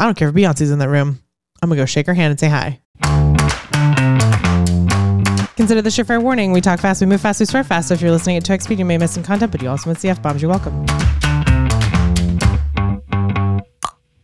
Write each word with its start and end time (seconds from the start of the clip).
I 0.00 0.04
don't 0.04 0.16
care 0.16 0.28
if 0.28 0.34
Beyonce's 0.34 0.70
in 0.70 0.78
that 0.78 0.88
room. 0.88 1.18
I'm 1.60 1.68
gonna 1.68 1.80
go 1.80 1.84
shake 1.86 2.06
her 2.06 2.14
hand 2.14 2.30
and 2.30 2.38
say 2.38 2.48
hi. 2.48 2.80
Consider 5.56 5.82
this 5.82 5.98
your 5.98 6.04
fair 6.04 6.20
warning. 6.20 6.52
We 6.52 6.60
talk 6.60 6.78
fast, 6.78 7.00
we 7.00 7.08
move 7.08 7.20
fast, 7.20 7.40
we 7.40 7.46
swear 7.46 7.64
fast. 7.64 7.88
So 7.88 7.94
if 7.94 8.00
you're 8.00 8.12
listening 8.12 8.36
at 8.36 8.44
2x 8.44 8.62
speed, 8.62 8.78
you 8.78 8.84
may 8.84 8.96
miss 8.96 9.12
some 9.12 9.24
content, 9.24 9.50
but 9.50 9.60
you 9.60 9.68
also 9.68 9.90
miss 9.90 10.00
the 10.00 10.10
F 10.10 10.22
bombs. 10.22 10.40
You're 10.40 10.50
welcome. 10.52 10.86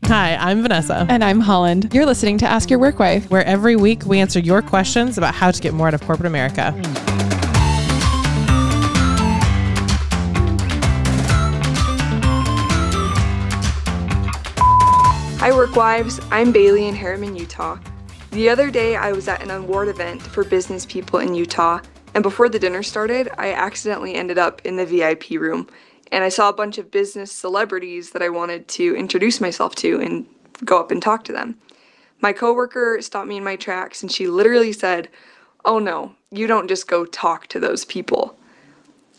Hi, 0.06 0.36
I'm 0.36 0.62
Vanessa, 0.62 1.06
And 1.08 1.24
I'm 1.24 1.40
Holland. 1.40 1.92
You're 1.92 2.06
listening 2.06 2.38
to 2.38 2.46
Ask 2.46 2.70
Your 2.70 2.78
Work 2.78 3.00
Wife. 3.00 3.28
where 3.30 3.44
every 3.44 3.74
week 3.74 4.04
we 4.04 4.20
answer 4.20 4.38
your 4.38 4.62
questions 4.62 5.18
about 5.18 5.34
how 5.34 5.50
to 5.50 5.60
get 5.60 5.74
more 5.74 5.88
out 5.88 5.94
of 5.94 6.02
corporate 6.02 6.26
America. 6.26 6.72
Hi, 15.44 15.52
Work 15.52 15.76
Wives. 15.76 16.20
I'm 16.30 16.52
Bailey 16.52 16.88
in 16.88 16.94
Harriman, 16.94 17.36
Utah. 17.36 17.78
The 18.30 18.48
other 18.48 18.70
day, 18.70 18.96
I 18.96 19.12
was 19.12 19.28
at 19.28 19.42
an 19.42 19.50
award 19.50 19.88
event 19.88 20.22
for 20.22 20.42
business 20.42 20.86
people 20.86 21.18
in 21.18 21.34
Utah, 21.34 21.80
and 22.14 22.22
before 22.22 22.48
the 22.48 22.58
dinner 22.58 22.82
started, 22.82 23.28
I 23.36 23.52
accidentally 23.52 24.14
ended 24.14 24.38
up 24.38 24.62
in 24.64 24.76
the 24.76 24.86
VIP 24.86 25.32
room, 25.32 25.68
and 26.10 26.24
I 26.24 26.30
saw 26.30 26.48
a 26.48 26.54
bunch 26.54 26.78
of 26.78 26.90
business 26.90 27.30
celebrities 27.30 28.12
that 28.12 28.22
I 28.22 28.30
wanted 28.30 28.68
to 28.68 28.96
introduce 28.96 29.38
myself 29.38 29.74
to 29.74 30.00
and 30.00 30.24
go 30.64 30.80
up 30.80 30.90
and 30.90 31.02
talk 31.02 31.24
to 31.24 31.32
them. 31.34 31.58
My 32.22 32.32
coworker 32.32 33.02
stopped 33.02 33.28
me 33.28 33.36
in 33.36 33.44
my 33.44 33.56
tracks, 33.56 34.00
and 34.00 34.10
she 34.10 34.26
literally 34.26 34.72
said, 34.72 35.10
"Oh 35.62 35.78
no, 35.78 36.14
you 36.30 36.46
don't 36.46 36.68
just 36.68 36.88
go 36.88 37.04
talk 37.04 37.48
to 37.48 37.60
those 37.60 37.84
people." 37.84 38.38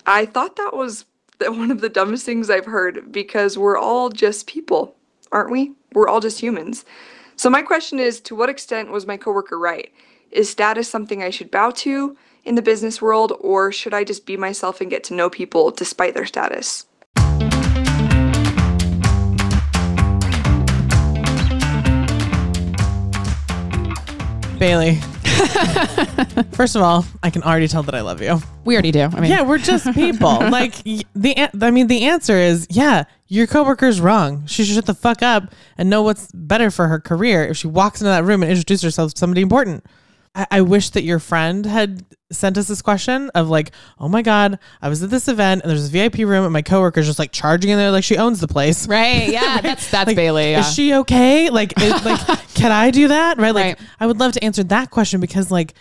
I 0.08 0.26
thought 0.26 0.55
that 0.55 0.76
was 0.76 1.05
one 1.39 1.70
of 1.70 1.81
the 1.81 1.88
dumbest 1.89 2.26
things 2.26 2.50
I've 2.50 2.66
heard 2.66 3.12
because 3.12 3.59
we're 3.59 3.78
all 3.78 4.09
just 4.09 4.48
people, 4.48 4.95
aren't 5.31 5.52
we? 5.52 5.76
We're 5.95 6.09
all 6.09 6.20
just 6.20 6.41
humans. 6.41 6.85
So 7.38 7.49
my 7.49 7.62
question 7.62 7.99
is 7.99 8.20
to 8.22 8.36
what 8.36 8.49
extent 8.49 8.91
was 8.91 9.08
my 9.08 9.17
coworker 9.17 9.58
right? 9.58 9.91
Is 10.30 10.49
status 10.49 10.89
something 10.89 11.23
I 11.23 11.30
should 11.30 11.50
bow 11.50 11.72
to 11.72 12.17
in 12.44 12.56
the 12.56 12.61
business 12.61 13.02
world 13.02 13.33
or 13.39 13.72
should 13.72 13.94
I 13.94 14.03
just 14.03 14.25
be 14.25 14.38
myself 14.38 14.81
and 14.81 14.89
get 14.89 15.03
to 15.05 15.14
know 15.14 15.30
people 15.30 15.72
despite 15.72 16.14
their 16.14 16.25
status? 16.25 16.86
Bailey. 24.59 25.00
First 26.53 26.75
of 26.75 26.81
all, 26.81 27.05
I 27.23 27.30
can 27.30 27.44
already 27.44 27.67
tell 27.67 27.83
that 27.83 27.95
I 27.95 28.02
love 28.02 28.22
you. 28.22 28.39
We 28.64 28.75
already 28.75 28.91
do. 28.91 29.02
I 29.02 29.19
mean, 29.19 29.30
Yeah, 29.31 29.42
we're 29.44 29.58
just 29.58 29.92
people. 29.94 30.30
like 30.39 30.75
the, 30.83 31.36
an- 31.38 31.61
I 31.61 31.72
mean, 31.72 31.88
the 31.88 32.05
answer 32.05 32.36
is 32.36 32.67
yeah. 32.69 33.03
Your 33.27 33.47
coworker's 33.47 34.00
wrong. 34.00 34.45
She 34.45 34.64
should 34.64 34.75
shut 34.75 34.86
the 34.86 34.94
fuck 34.94 35.23
up 35.23 35.52
and 35.77 35.89
know 35.89 36.03
what's 36.03 36.31
better 36.31 36.69
for 36.69 36.88
her 36.88 37.00
career. 37.00 37.44
If 37.47 37.58
she 37.58 37.67
walks 37.67 38.00
into 38.02 38.09
that 38.09 38.23
room 38.23 38.44
and 38.44 38.52
introduces 38.52 38.83
herself 38.83 39.14
to 39.14 39.19
somebody 39.19 39.42
important, 39.42 39.83
I, 40.36 40.47
I 40.52 40.61
wish 40.61 40.89
that 40.91 41.03
your 41.03 41.19
friend 41.19 41.66
had 41.66 42.05
sent 42.31 42.58
us 42.58 42.67
this 42.67 42.81
question 42.81 43.30
of 43.36 43.50
like, 43.50 43.72
oh 44.00 44.09
my 44.09 44.22
god, 44.22 44.59
I 44.81 44.89
was 44.89 45.02
at 45.02 45.09
this 45.09 45.27
event 45.27 45.61
and 45.64 45.72
there's 45.72 45.88
a 45.88 45.92
VIP 45.92 46.17
room 46.19 46.44
and 46.44 46.52
my 46.52 46.61
coworker's 46.61 47.05
just 47.05 47.19
like 47.19 47.31
charging 47.31 47.72
in 47.72 47.77
there 47.77 47.92
like 47.92 48.03
she 48.03 48.17
owns 48.17 48.39
the 48.42 48.47
place. 48.47 48.88
right. 48.88 49.30
Yeah, 49.30 49.61
that's 49.61 49.89
that's 49.89 50.08
Like, 50.08 50.16
Bailey. 50.16 50.52
Yeah. 50.52 50.59
Is 50.59 50.73
she 50.73 50.94
okay? 50.95 51.50
Like, 51.50 51.73
like, 51.80 52.27
can 52.53 52.72
I 52.72 52.92
do 52.92 53.08
that? 53.08 53.38
Right? 53.38 53.55
Like, 53.55 53.80
Right. 53.80 53.89
I 54.00 54.08
would 54.08 54.19
love 54.19 54.33
to 54.33 54.44
answer 54.44 54.64
that 54.66 54.92
question 54.92 55.19
because, 55.22 55.50
like, 55.50 55.73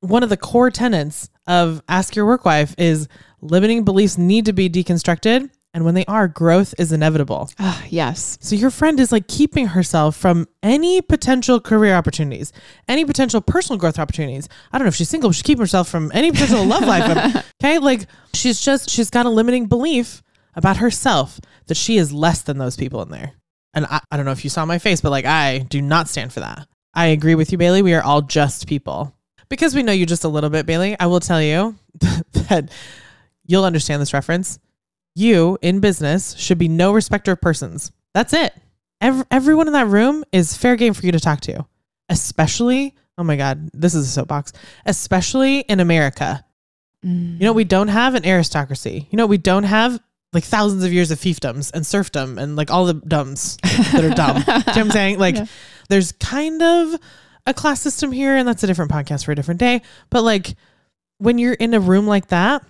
one 0.00 0.22
of 0.22 0.28
the 0.28 0.36
core 0.36 0.70
tenets 0.70 1.28
of 1.46 1.82
Ask 1.88 2.14
Your 2.14 2.24
Work 2.26 2.44
Wife 2.44 2.74
is 2.78 3.08
limiting 3.40 3.84
beliefs 3.84 4.16
need 4.16 4.44
to 4.44 4.52
be 4.52 4.70
deconstructed, 4.70 5.50
and 5.78 5.84
when 5.84 5.94
they 5.94 6.04
are, 6.06 6.26
growth 6.26 6.74
is 6.76 6.90
inevitable. 6.90 7.48
Ah, 7.60 7.84
yes. 7.88 8.36
So 8.40 8.56
your 8.56 8.70
friend 8.70 8.98
is 8.98 9.12
like 9.12 9.28
keeping 9.28 9.68
herself 9.68 10.16
from 10.16 10.48
any 10.60 11.00
potential 11.00 11.60
career 11.60 11.94
opportunities, 11.94 12.52
any 12.88 13.04
potential 13.04 13.40
personal 13.40 13.78
growth 13.78 13.96
opportunities. 13.96 14.48
I 14.72 14.78
don't 14.78 14.86
know 14.86 14.88
if 14.88 14.96
she's 14.96 15.08
single, 15.08 15.30
but 15.30 15.36
she's 15.36 15.44
keeping 15.44 15.60
herself 15.62 15.88
from 15.88 16.10
any 16.12 16.32
potential 16.32 16.64
love 16.64 16.82
life. 16.84 17.44
Okay, 17.62 17.78
like 17.78 18.06
she's 18.34 18.60
just 18.60 18.90
she's 18.90 19.10
got 19.10 19.26
a 19.26 19.30
limiting 19.30 19.66
belief 19.66 20.22
about 20.54 20.78
herself 20.78 21.40
that 21.66 21.76
she 21.76 21.96
is 21.96 22.12
less 22.12 22.42
than 22.42 22.58
those 22.58 22.76
people 22.76 23.00
in 23.02 23.10
there. 23.10 23.34
And 23.74 23.86
I, 23.86 24.00
I 24.10 24.16
don't 24.16 24.26
know 24.26 24.32
if 24.32 24.42
you 24.42 24.50
saw 24.50 24.64
my 24.64 24.78
face, 24.78 25.00
but 25.00 25.10
like 25.10 25.26
I 25.26 25.58
do 25.58 25.80
not 25.80 26.08
stand 26.08 26.32
for 26.32 26.40
that. 26.40 26.66
I 26.94 27.06
agree 27.06 27.36
with 27.36 27.52
you, 27.52 27.58
Bailey. 27.58 27.82
We 27.82 27.94
are 27.94 28.02
all 28.02 28.22
just 28.22 28.66
people. 28.66 29.14
Because 29.48 29.74
we 29.76 29.84
know 29.84 29.92
you 29.92 30.06
just 30.06 30.24
a 30.24 30.28
little 30.28 30.50
bit, 30.50 30.66
Bailey, 30.66 30.98
I 30.98 31.06
will 31.06 31.20
tell 31.20 31.40
you 31.40 31.76
that 32.32 32.70
you'll 33.46 33.64
understand 33.64 34.02
this 34.02 34.12
reference. 34.12 34.58
You 35.18 35.58
in 35.62 35.80
business 35.80 36.36
should 36.36 36.58
be 36.58 36.68
no 36.68 36.92
respecter 36.92 37.32
of 37.32 37.40
persons. 37.40 37.90
That's 38.14 38.32
it. 38.32 38.54
Every, 39.00 39.24
everyone 39.32 39.66
in 39.66 39.72
that 39.72 39.88
room 39.88 40.24
is 40.30 40.56
fair 40.56 40.76
game 40.76 40.94
for 40.94 41.04
you 41.04 41.10
to 41.10 41.18
talk 41.18 41.40
to, 41.40 41.66
especially, 42.08 42.94
oh 43.18 43.24
my 43.24 43.34
God, 43.34 43.68
this 43.74 43.96
is 43.96 44.06
a 44.06 44.10
soapbox, 44.10 44.52
especially 44.86 45.60
in 45.60 45.80
America. 45.80 46.44
You 47.02 47.38
know, 47.40 47.52
we 47.52 47.64
mm. 47.64 47.68
don't 47.68 47.88
have 47.88 48.14
an 48.14 48.24
aristocracy. 48.24 49.08
You 49.10 49.16
know, 49.16 49.26
we 49.26 49.38
don't 49.38 49.64
have 49.64 50.00
like 50.32 50.44
thousands 50.44 50.84
of 50.84 50.92
years 50.92 51.10
of 51.10 51.18
fiefdoms 51.18 51.72
and 51.74 51.84
serfdom 51.84 52.38
and 52.38 52.54
like 52.54 52.70
all 52.70 52.86
the 52.86 52.94
dumbs 52.94 53.56
that 53.92 54.04
are 54.04 54.10
dumb. 54.14 54.36
Do 54.36 54.42
you 54.42 54.52
know 54.52 54.62
what 54.66 54.78
I'm 54.78 54.90
saying? 54.92 55.18
Like, 55.18 55.34
Yeah. 55.34 55.46
there's 55.88 56.12
kind 56.12 56.62
of 56.62 56.94
a 57.44 57.54
class 57.54 57.80
system 57.80 58.12
here, 58.12 58.36
and 58.36 58.46
that's 58.46 58.62
a 58.62 58.68
different 58.68 58.92
podcast 58.92 59.24
for 59.24 59.32
a 59.32 59.34
different 59.34 59.58
day. 59.58 59.82
But 60.10 60.22
like, 60.22 60.54
when 61.18 61.38
you're 61.38 61.54
in 61.54 61.74
a 61.74 61.80
room 61.80 62.06
like 62.06 62.28
that, 62.28 62.62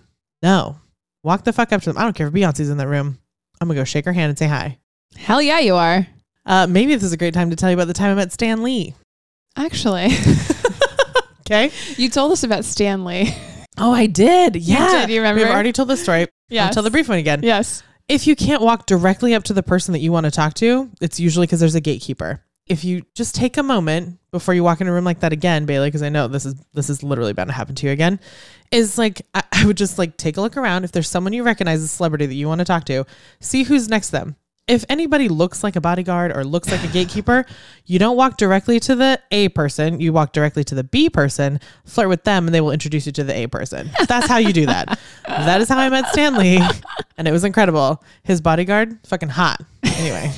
no, 0.42 0.78
walk 1.22 1.44
the 1.44 1.52
fuck 1.52 1.72
up 1.72 1.82
to 1.82 1.90
them. 1.92 1.98
I 1.98 2.02
don't 2.02 2.14
care 2.16 2.26
if 2.28 2.32
Beyonce's 2.32 2.70
in 2.70 2.78
that 2.78 2.88
room. 2.88 3.18
I'm 3.60 3.68
gonna 3.68 3.78
go 3.80 3.84
shake 3.84 4.04
her 4.04 4.12
hand 4.12 4.30
and 4.30 4.38
say 4.38 4.46
hi. 4.46 4.78
Hell 5.16 5.42
yeah, 5.42 5.58
you 5.58 5.74
are. 5.74 6.06
Uh, 6.46 6.66
maybe 6.66 6.94
this 6.94 7.02
is 7.04 7.12
a 7.12 7.16
great 7.16 7.34
time 7.34 7.50
to 7.50 7.56
tell 7.56 7.70
you 7.70 7.74
about 7.74 7.86
the 7.88 7.92
time 7.94 8.10
I 8.12 8.14
met 8.14 8.32
Stan 8.32 8.62
Lee. 8.62 8.94
Actually, 9.56 10.08
Okay. 11.46 11.70
you 11.96 12.08
told 12.10 12.32
us 12.32 12.42
about 12.44 12.64
Stan 12.64 13.04
Lee. 13.04 13.34
Oh, 13.78 13.92
I 13.92 14.06
did. 14.06 14.56
Yeah. 14.56 15.00
did, 15.06 15.10
you 15.10 15.20
remember? 15.20 15.42
We've 15.42 15.50
already 15.50 15.72
told 15.72 15.88
the 15.88 15.96
story. 15.96 16.26
I'll 16.52 16.70
tell 16.70 16.82
the 16.82 16.90
brief 16.90 17.08
one 17.08 17.18
again. 17.18 17.40
yes. 17.42 17.82
If 18.08 18.26
you 18.26 18.34
can't 18.36 18.62
walk 18.62 18.86
directly 18.86 19.34
up 19.34 19.44
to 19.44 19.52
the 19.52 19.62
person 19.62 19.92
that 19.92 19.98
you 19.98 20.10
want 20.12 20.24
to 20.24 20.30
talk 20.30 20.54
to, 20.54 20.90
it's 21.00 21.20
usually 21.20 21.46
because 21.46 21.60
there's 21.60 21.74
a 21.74 21.80
gatekeeper. 21.80 22.42
If 22.68 22.84
you 22.84 23.02
just 23.14 23.34
take 23.34 23.56
a 23.56 23.62
moment 23.62 24.18
before 24.30 24.54
you 24.54 24.62
walk 24.62 24.80
in 24.80 24.88
a 24.88 24.92
room 24.92 25.04
like 25.04 25.20
that 25.20 25.32
again, 25.32 25.64
Bailey, 25.64 25.88
because 25.88 26.02
I 26.02 26.10
know 26.10 26.28
this 26.28 26.44
is 26.44 26.54
this 26.74 26.90
is 26.90 27.02
literally 27.02 27.32
bound 27.32 27.48
to 27.48 27.54
happen 27.54 27.74
to 27.76 27.86
you 27.86 27.92
again, 27.92 28.20
is 28.70 28.98
like 28.98 29.22
I, 29.34 29.42
I 29.52 29.66
would 29.66 29.76
just 29.76 29.98
like 29.98 30.16
take 30.16 30.36
a 30.36 30.40
look 30.40 30.56
around. 30.56 30.84
If 30.84 30.92
there's 30.92 31.08
someone 31.08 31.32
you 31.32 31.42
recognize, 31.42 31.82
a 31.82 31.88
celebrity 31.88 32.26
that 32.26 32.34
you 32.34 32.46
want 32.46 32.58
to 32.60 32.64
talk 32.64 32.84
to, 32.86 33.04
see 33.40 33.62
who's 33.62 33.88
next 33.88 34.08
to 34.08 34.12
them. 34.12 34.36
If 34.68 34.84
anybody 34.90 35.28
looks 35.28 35.64
like 35.64 35.76
a 35.76 35.80
bodyguard 35.80 36.36
or 36.36 36.44
looks 36.44 36.70
like 36.70 36.84
a 36.84 36.88
gatekeeper, 36.88 37.46
you 37.86 37.98
don't 37.98 38.18
walk 38.18 38.36
directly 38.36 38.78
to 38.80 38.94
the 38.94 39.18
A 39.30 39.48
person. 39.48 39.98
You 39.98 40.12
walk 40.12 40.34
directly 40.34 40.62
to 40.64 40.74
the 40.74 40.84
B 40.84 41.08
person, 41.08 41.58
flirt 41.86 42.10
with 42.10 42.24
them, 42.24 42.46
and 42.46 42.54
they 42.54 42.60
will 42.60 42.70
introduce 42.70 43.06
you 43.06 43.12
to 43.12 43.24
the 43.24 43.34
A 43.34 43.46
person. 43.46 43.90
That's 44.06 44.26
how 44.26 44.36
you 44.36 44.52
do 44.52 44.66
that. 44.66 44.98
that 45.26 45.62
is 45.62 45.70
how 45.70 45.78
I 45.78 45.88
met 45.88 46.08
Stan 46.08 46.36
Lee, 46.36 46.60
and 47.16 47.26
it 47.26 47.32
was 47.32 47.44
incredible. 47.44 48.04
His 48.24 48.42
bodyguard, 48.42 48.98
fucking 49.06 49.30
hot. 49.30 49.62
Anyway, 49.84 50.30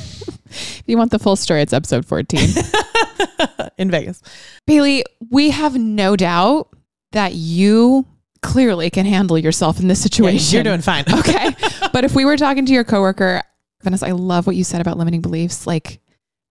If 0.51 0.83
you 0.87 0.99
want 0.99 1.11
the 1.11 1.19
full 1.19 1.37
story, 1.37 1.63
it's 1.63 1.73
episode 1.73 2.05
14. 2.07 2.41
in 3.79 3.91
Vegas. 3.91 4.23
Bailey, 4.67 5.05
we 5.31 5.51
have 5.51 5.77
no 5.77 6.17
doubt 6.17 6.69
that 7.13 7.35
you 7.35 8.07
clearly 8.43 8.91
can 8.91 9.07
handle 9.07 9.39
yourself 9.39 9.81
in 9.81 9.89
this 9.89 10.01
Yeah, 10.01 10.05
situation. 10.05 10.55
you're 10.55 10.65
doing 10.65 10.81
fine. 10.81 11.05
okay. 11.19 11.51
but 11.93 12.05
if 12.05 12.15
we 12.15 12.25
were 12.25 12.37
talking 12.37 12.67
to 12.67 12.73
your 12.73 12.85
coworker, 12.85 13.43
Vanessa, 13.83 14.07
I 14.07 14.13
love 14.13 14.47
what 14.47 14.57
you 14.57 14.65
said 14.65 14.81
about 14.81 14.99
limiting 14.99 15.21
beliefs. 15.21 15.67
Like 15.67 16.01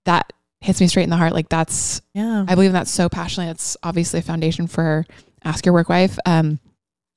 that 0.06 0.32
hits 0.62 0.82
me 0.82 0.88
straight 0.88 1.04
in 1.04 1.10
the 1.10 1.18
heart. 1.18 1.34
Like 1.34 1.50
that's, 1.50 2.02
Yeah. 2.14 2.46
I 2.48 2.56
believe 2.56 2.70
in 2.70 2.74
that 2.74 2.88
so 2.88 3.10
passionately. 3.10 3.52
It's 3.52 3.78
obviously 3.84 4.20
a 4.20 4.24
foundation 4.24 4.68
for 4.68 5.06
Ask 5.44 5.66
Your 5.66 5.74
Work 5.74 5.90
Wife. 5.90 6.18
Um, 6.26 6.60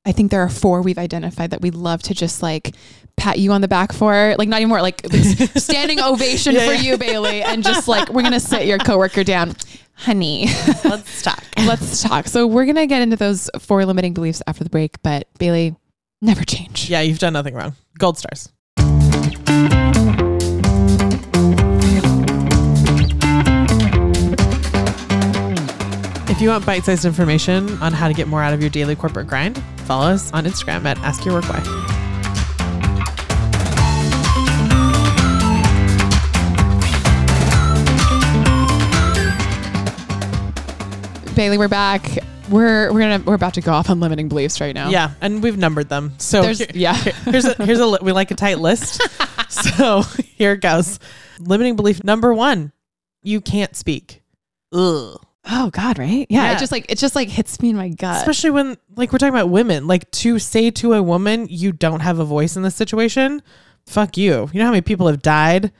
I 0.05 0.13
think 0.13 0.31
there 0.31 0.43
are 0.43 0.49
four 0.49 0.83
we've 0.83 0.99
identified 0.99 1.51
that 1.51 1.61
we'd 1.61 1.75
love 1.75 2.03
to 2.05 2.15
just 2.15 2.43
like 2.43 2.75
pat 3.17 3.39
you 3.39 3.53
on 3.53 3.61
the 3.61 3.69
back 3.69 3.93
for, 3.93 4.35
like 4.39 4.49
not 4.49 4.61
even 4.61 4.69
more 4.69 4.83
like 4.83 5.07
standing 5.57 6.01
ovation 6.01 6.55
Yeah, 6.55 6.67
for 6.67 6.73
yeah. 6.75 6.81
you, 6.81 6.99
Bailey, 6.99 7.43
and 7.43 7.63
just 7.63 7.89
like 7.89 8.09
we're 8.09 8.23
gonna 8.23 8.41
sit 8.41 8.67
your 8.67 8.79
coworker 8.79 9.25
down, 9.25 9.55
honey. 9.95 10.47
Let's 10.85 11.23
talk. 11.23 11.43
Let's 11.59 12.03
talk. 12.03 12.27
So 12.27 12.47
we're 12.47 12.67
gonna 12.67 12.87
get 12.87 13.03
into 13.03 13.17
those 13.17 13.51
four 13.59 13.85
limiting 13.85 14.15
beliefs 14.15 14.43
after 14.47 14.65
the 14.65 14.71
break, 14.71 15.01
but 15.03 15.29
Bailey, 15.39 15.75
never 16.21 16.45
change. 16.45 16.89
Yeah, 16.91 17.01
you've 17.01 17.19
done 17.19 17.33
nothing 17.35 17.55
wrong. 17.55 17.75
Gold 17.99 18.19
stars. 18.19 18.51
If 26.29 26.41
you 26.41 26.49
want 26.49 26.65
bite 26.67 26.85
sized 26.85 27.05
information 27.05 27.71
on 27.83 27.93
how 27.93 28.09
to 28.09 28.15
get 28.15 28.27
more 28.27 28.43
out 28.43 28.53
of 28.55 28.61
your 28.61 28.71
daily 28.71 28.97
corporate 28.97 29.27
grind, 29.29 29.63
follow 29.85 30.07
us 30.07 30.33
on 30.33 30.45
Instagram 30.45 30.85
at 30.87 30.99
Ask 30.99 31.25
Your 31.25 31.35
Work 31.35 31.49
Wife. 31.49 31.67
Bailey, 41.35 41.57
we're 41.59 41.69
back. 41.69 42.19
We're 42.51 42.93
we're 42.93 43.01
gonna 43.01 43.23
we're 43.25 43.35
about 43.35 43.55
to 43.55 43.61
go 43.61 43.73
off 43.73 43.89
on 43.89 44.01
limiting 44.01 44.29
beliefs 44.29 44.61
right 44.61 44.75
now. 44.75 44.91
Yeah, 44.91 45.13
and 45.21 45.43
we've 45.43 45.57
numbered 45.57 45.89
them. 45.89 46.13
So 46.19 46.43
There's 46.43 46.59
here- 46.59 46.69
yeah. 46.75 46.95
here's 46.95 47.45
a 47.47 47.55
here's 47.65 47.79
a 47.81 47.87
li- 47.87 47.99
we 48.03 48.13
like 48.13 48.31
a 48.31 48.35
tight 48.35 48.59
list. 48.59 49.01
so 49.49 50.03
here 50.37 50.53
it 50.53 50.61
goes. 50.61 50.99
Limiting 51.39 51.77
belief 51.77 52.05
number 52.05 52.35
one: 52.35 52.73
you 53.23 53.41
can't 53.41 53.75
speak. 53.75 54.23
Ugh. 54.73 55.19
Oh 55.51 55.71
God, 55.73 55.99
right? 55.99 56.27
Yeah, 56.29 56.45
Yeah. 56.45 56.53
It 56.57 56.59
just 56.59 56.73
like 56.73 56.91
it 56.91 56.99
just 56.99 57.15
like 57.17 57.29
hits 57.29 57.61
me 57.63 57.71
in 57.71 57.77
my 57.77 57.89
gut. 57.89 58.17
Especially 58.19 58.51
when 58.51 58.77
like 58.97 59.13
we're 59.13 59.19
talking 59.19 59.35
about 59.35 59.49
women. 59.49 59.87
Like 59.87 60.11
to 60.13 60.39
say 60.39 60.71
to 60.73 60.93
a 60.95 61.03
woman 61.03 61.47
you 61.49 61.73
don't 61.73 62.01
have 62.01 62.19
a 62.19 62.25
voice 62.25 62.57
in 62.57 62.63
this 62.63 62.75
situation, 62.77 63.43
fuck 63.87 64.17
you. 64.17 64.51
You 64.53 64.59
know 64.59 64.67
how 64.67 64.73
many 64.73 64.83
people 64.83 65.07
have 65.07 65.23
died 65.23 65.73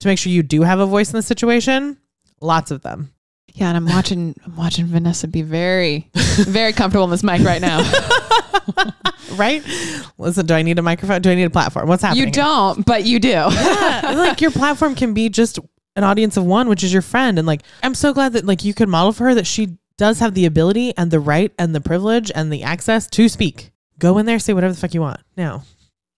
to 0.00 0.08
make 0.08 0.18
sure 0.18 0.30
you 0.32 0.42
do 0.42 0.62
have 0.62 0.78
a 0.78 0.86
voice 0.86 1.10
in 1.10 1.16
the 1.16 1.22
situation? 1.22 1.98
Lots 2.40 2.70
of 2.70 2.82
them. 2.82 3.12
Yeah, 3.54 3.68
and 3.68 3.76
I'm 3.76 3.86
watching 3.86 4.34
I'm 4.44 4.56
watching 4.56 4.86
Vanessa 4.86 5.28
be 5.28 5.42
very 5.42 6.10
very 6.14 6.72
comfortable 6.72 7.04
in 7.04 7.10
this 7.10 7.22
mic 7.22 7.42
right 7.42 7.60
now. 7.60 7.80
Right? 9.36 9.62
Listen, 10.18 10.44
do 10.44 10.52
I 10.52 10.60
need 10.60 10.78
a 10.78 10.82
microphone? 10.82 11.22
Do 11.22 11.30
I 11.30 11.34
need 11.34 11.44
a 11.44 11.50
platform? 11.50 11.88
What's 11.88 12.02
happening? 12.02 12.26
you 12.26 12.30
don't, 12.30 12.84
but 12.84 13.04
you 13.04 13.18
do. 13.18 13.28
yeah, 13.28 14.12
like 14.14 14.42
your 14.42 14.50
platform 14.50 14.94
can 14.94 15.14
be 15.14 15.30
just 15.30 15.58
an 15.96 16.04
audience 16.04 16.36
of 16.36 16.44
one, 16.44 16.68
which 16.68 16.84
is 16.84 16.92
your 16.92 17.02
friend. 17.02 17.38
And 17.38 17.46
like, 17.46 17.62
I'm 17.82 17.94
so 17.94 18.12
glad 18.12 18.34
that 18.34 18.44
like 18.44 18.62
you 18.62 18.74
could 18.74 18.90
model 18.90 19.12
for 19.12 19.24
her 19.24 19.34
that 19.34 19.46
she 19.46 19.78
does 19.96 20.18
have 20.18 20.34
the 20.34 20.44
ability 20.44 20.96
and 20.96 21.10
the 21.10 21.20
right 21.20 21.52
and 21.58 21.74
the 21.74 21.80
privilege 21.80 22.30
and 22.34 22.52
the 22.52 22.62
access 22.62 23.06
to 23.08 23.28
speak. 23.28 23.70
Go 23.98 24.18
in 24.18 24.26
there, 24.26 24.38
say 24.38 24.52
whatever 24.52 24.74
the 24.74 24.78
fuck 24.80 24.94
you 24.94 25.00
want. 25.00 25.20
Now, 25.36 25.62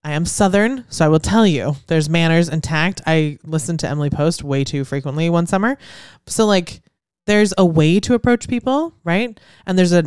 I 0.03 0.13
am 0.13 0.27
Southern, 0.27 0.85
so 0.91 1.05
I 1.05 1.09
will 1.09 1.21
tell 1.21 1.47
you 1.47 1.77
there's 1.87 2.09
manners 2.09 2.49
and 2.49 2.63
tact. 2.63 3.01
I 3.07 3.39
listened 3.45 3.81
to 3.81 3.89
Emily 3.89 4.11
Post 4.11 4.43
way 4.43 4.65
too 4.65 4.85
frequently 4.85 5.31
one 5.31 5.47
summer. 5.47 5.79
So 6.27 6.47
like 6.47 6.83
there's 7.27 7.55
a 7.57 7.65
way 7.65 8.01
to 8.01 8.15
approach 8.15 8.49
people, 8.49 8.95
right? 9.05 9.39
And 9.67 9.79
there's 9.79 9.93
a 9.93 10.05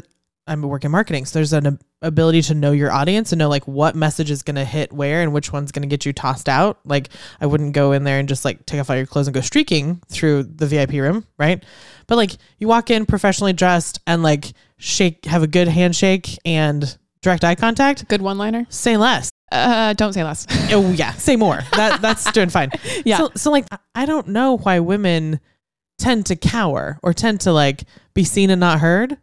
I'm 0.47 0.61
working 0.61 0.87
in 0.87 0.91
marketing, 0.93 1.25
so 1.25 1.39
there's 1.39 1.51
an 1.51 1.77
ability 2.01 2.41
to 2.43 2.53
know 2.53 2.71
your 2.71 2.91
audience 2.91 3.31
and 3.33 3.39
know 3.39 3.49
like 3.49 3.67
what 3.67 3.95
message 3.95 4.31
is 4.31 4.43
going 4.43 4.55
to 4.55 4.63
hit 4.63 4.93
where 4.93 5.21
and 5.21 5.33
which 5.33 5.51
one's 5.51 5.71
going 5.73 5.81
to 5.81 5.89
get 5.89 6.05
you 6.05 6.13
tossed 6.13 6.47
out. 6.47 6.79
Like 6.85 7.09
I 7.41 7.45
wouldn't 7.47 7.73
go 7.73 7.91
in 7.91 8.03
there 8.05 8.17
and 8.19 8.29
just 8.29 8.45
like 8.45 8.65
take 8.65 8.79
off 8.79 8.89
all 8.89 8.95
your 8.95 9.05
clothes 9.05 9.27
and 9.27 9.33
go 9.33 9.41
streaking 9.41 10.01
through 10.07 10.43
the 10.43 10.67
VIP 10.67 10.93
room, 10.93 11.25
right? 11.37 11.63
But 12.07 12.15
like 12.15 12.31
you 12.59 12.67
walk 12.67 12.89
in 12.89 13.05
professionally 13.05 13.53
dressed 13.53 13.99
and 14.07 14.23
like 14.23 14.53
shake, 14.77 15.25
have 15.25 15.43
a 15.43 15.47
good 15.47 15.67
handshake 15.67 16.37
and 16.45 16.97
direct 17.21 17.43
eye 17.43 17.55
contact. 17.55 18.07
Good 18.07 18.21
one 18.21 18.37
liner. 18.37 18.65
Say 18.69 18.95
less. 18.95 19.29
Uh, 19.51 19.93
don't 19.93 20.13
say 20.13 20.23
less. 20.23 20.45
Oh 20.71 20.91
yeah, 20.91 21.11
say 21.13 21.35
more. 21.35 21.59
That 21.73 22.01
that's 22.01 22.29
doing 22.31 22.49
fine. 22.49 22.71
Yeah. 23.05 23.17
So, 23.17 23.31
so 23.35 23.51
like 23.51 23.65
I 23.95 24.05
don't 24.05 24.29
know 24.29 24.57
why 24.57 24.79
women 24.79 25.39
tend 25.97 26.25
to 26.27 26.35
cower 26.35 26.99
or 27.03 27.13
tend 27.13 27.41
to 27.41 27.51
like 27.51 27.83
be 28.13 28.23
seen 28.23 28.49
and 28.49 28.59
not 28.59 28.79
heard. 28.79 29.17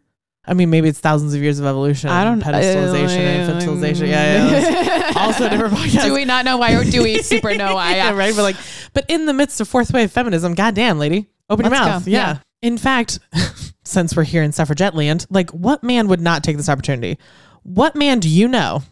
I 0.47 0.53
mean, 0.53 0.69
maybe 0.69 0.87
it's 0.87 0.99
thousands 0.99 1.33
of 1.33 1.41
years 1.41 1.59
of 1.59 1.65
evolution. 1.65 2.09
I 2.09 2.23
don't 2.23 2.39
pedestalization, 2.39 3.17
and 3.17 3.61
infantilization. 3.61 4.07
Yeah, 4.07 4.47
yeah. 4.47 5.11
also 5.15 5.49
different 5.49 5.73
podcast. 5.73 6.03
do 6.03 6.13
we 6.13 6.23
not 6.23 6.45
know 6.45 6.57
why, 6.57 6.73
or 6.73 6.83
do 6.83 7.01
we 7.01 7.21
super 7.23 7.55
know 7.55 7.73
why? 7.73 7.95
yeah, 7.95 8.11
right. 8.11 8.35
But 8.35 8.43
like, 8.43 8.55
but 8.93 9.05
in 9.09 9.25
the 9.25 9.33
midst 9.33 9.59
of 9.59 9.67
fourth 9.67 9.91
wave 9.91 10.11
feminism, 10.11 10.53
goddamn, 10.53 10.99
lady, 10.99 11.27
open 11.49 11.65
your 11.65 11.71
Let's 11.71 11.85
mouth. 11.85 12.07
Yeah. 12.07 12.19
Yeah. 12.19 12.37
In 12.61 12.77
fact, 12.77 13.19
since 13.83 14.15
we're 14.15 14.23
here 14.23 14.43
in 14.43 14.51
suffragette 14.51 14.93
land, 14.93 15.25
like, 15.29 15.49
what 15.51 15.83
man 15.83 16.07
would 16.09 16.21
not 16.21 16.43
take 16.43 16.57
this 16.57 16.69
opportunity? 16.69 17.17
What 17.63 17.95
man 17.95 18.19
do 18.19 18.29
you 18.29 18.47
know? 18.47 18.83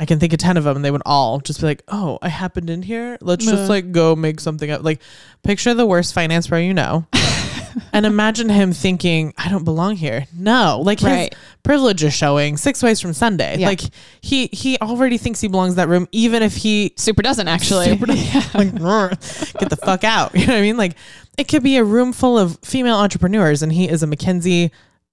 I 0.00 0.06
can 0.06 0.20
think 0.20 0.32
of 0.32 0.38
ten 0.38 0.56
of 0.56 0.64
them, 0.64 0.76
and 0.76 0.84
they 0.84 0.92
would 0.92 1.02
all 1.04 1.40
just 1.40 1.60
be 1.60 1.66
like, 1.66 1.82
"Oh, 1.88 2.18
I 2.22 2.28
happened 2.28 2.70
in 2.70 2.82
here. 2.82 3.18
Let's 3.20 3.44
Meh. 3.44 3.52
just 3.52 3.68
like 3.68 3.90
go 3.90 4.14
make 4.14 4.38
something 4.38 4.70
up." 4.70 4.84
Like, 4.84 5.00
picture 5.42 5.74
the 5.74 5.86
worst 5.86 6.14
finance 6.14 6.46
bro 6.46 6.58
you 6.58 6.72
know, 6.72 7.06
and 7.92 8.06
imagine 8.06 8.48
him 8.48 8.72
thinking, 8.72 9.34
"I 9.36 9.48
don't 9.48 9.64
belong 9.64 9.96
here." 9.96 10.26
No, 10.32 10.80
like 10.84 11.00
his 11.00 11.30
privilege 11.64 12.04
is 12.04 12.14
showing 12.14 12.56
six 12.56 12.80
ways 12.80 13.00
from 13.00 13.12
Sunday. 13.12 13.58
Yeah. 13.58 13.66
Like 13.66 13.80
he 14.20 14.46
he 14.52 14.78
already 14.78 15.18
thinks 15.18 15.40
he 15.40 15.48
belongs 15.48 15.72
in 15.72 15.76
that 15.78 15.88
room, 15.88 16.06
even 16.12 16.44
if 16.44 16.54
he 16.54 16.92
Super 16.96 17.22
doesn't 17.22 17.48
actually. 17.48 17.86
Super 17.86 18.06
doesn't. 18.06 18.54
like 18.54 18.74
get 18.74 19.70
the 19.70 19.78
fuck 19.82 20.04
out. 20.04 20.32
You 20.34 20.46
know 20.46 20.52
what 20.52 20.58
I 20.58 20.62
mean? 20.62 20.76
Like 20.76 20.94
it 21.36 21.48
could 21.48 21.64
be 21.64 21.76
a 21.76 21.84
room 21.84 22.12
full 22.12 22.38
of 22.38 22.58
female 22.62 22.96
entrepreneurs, 22.96 23.62
and 23.62 23.72
he 23.72 23.88
is 23.88 24.04
a 24.04 24.06
McKinsey 24.06 24.70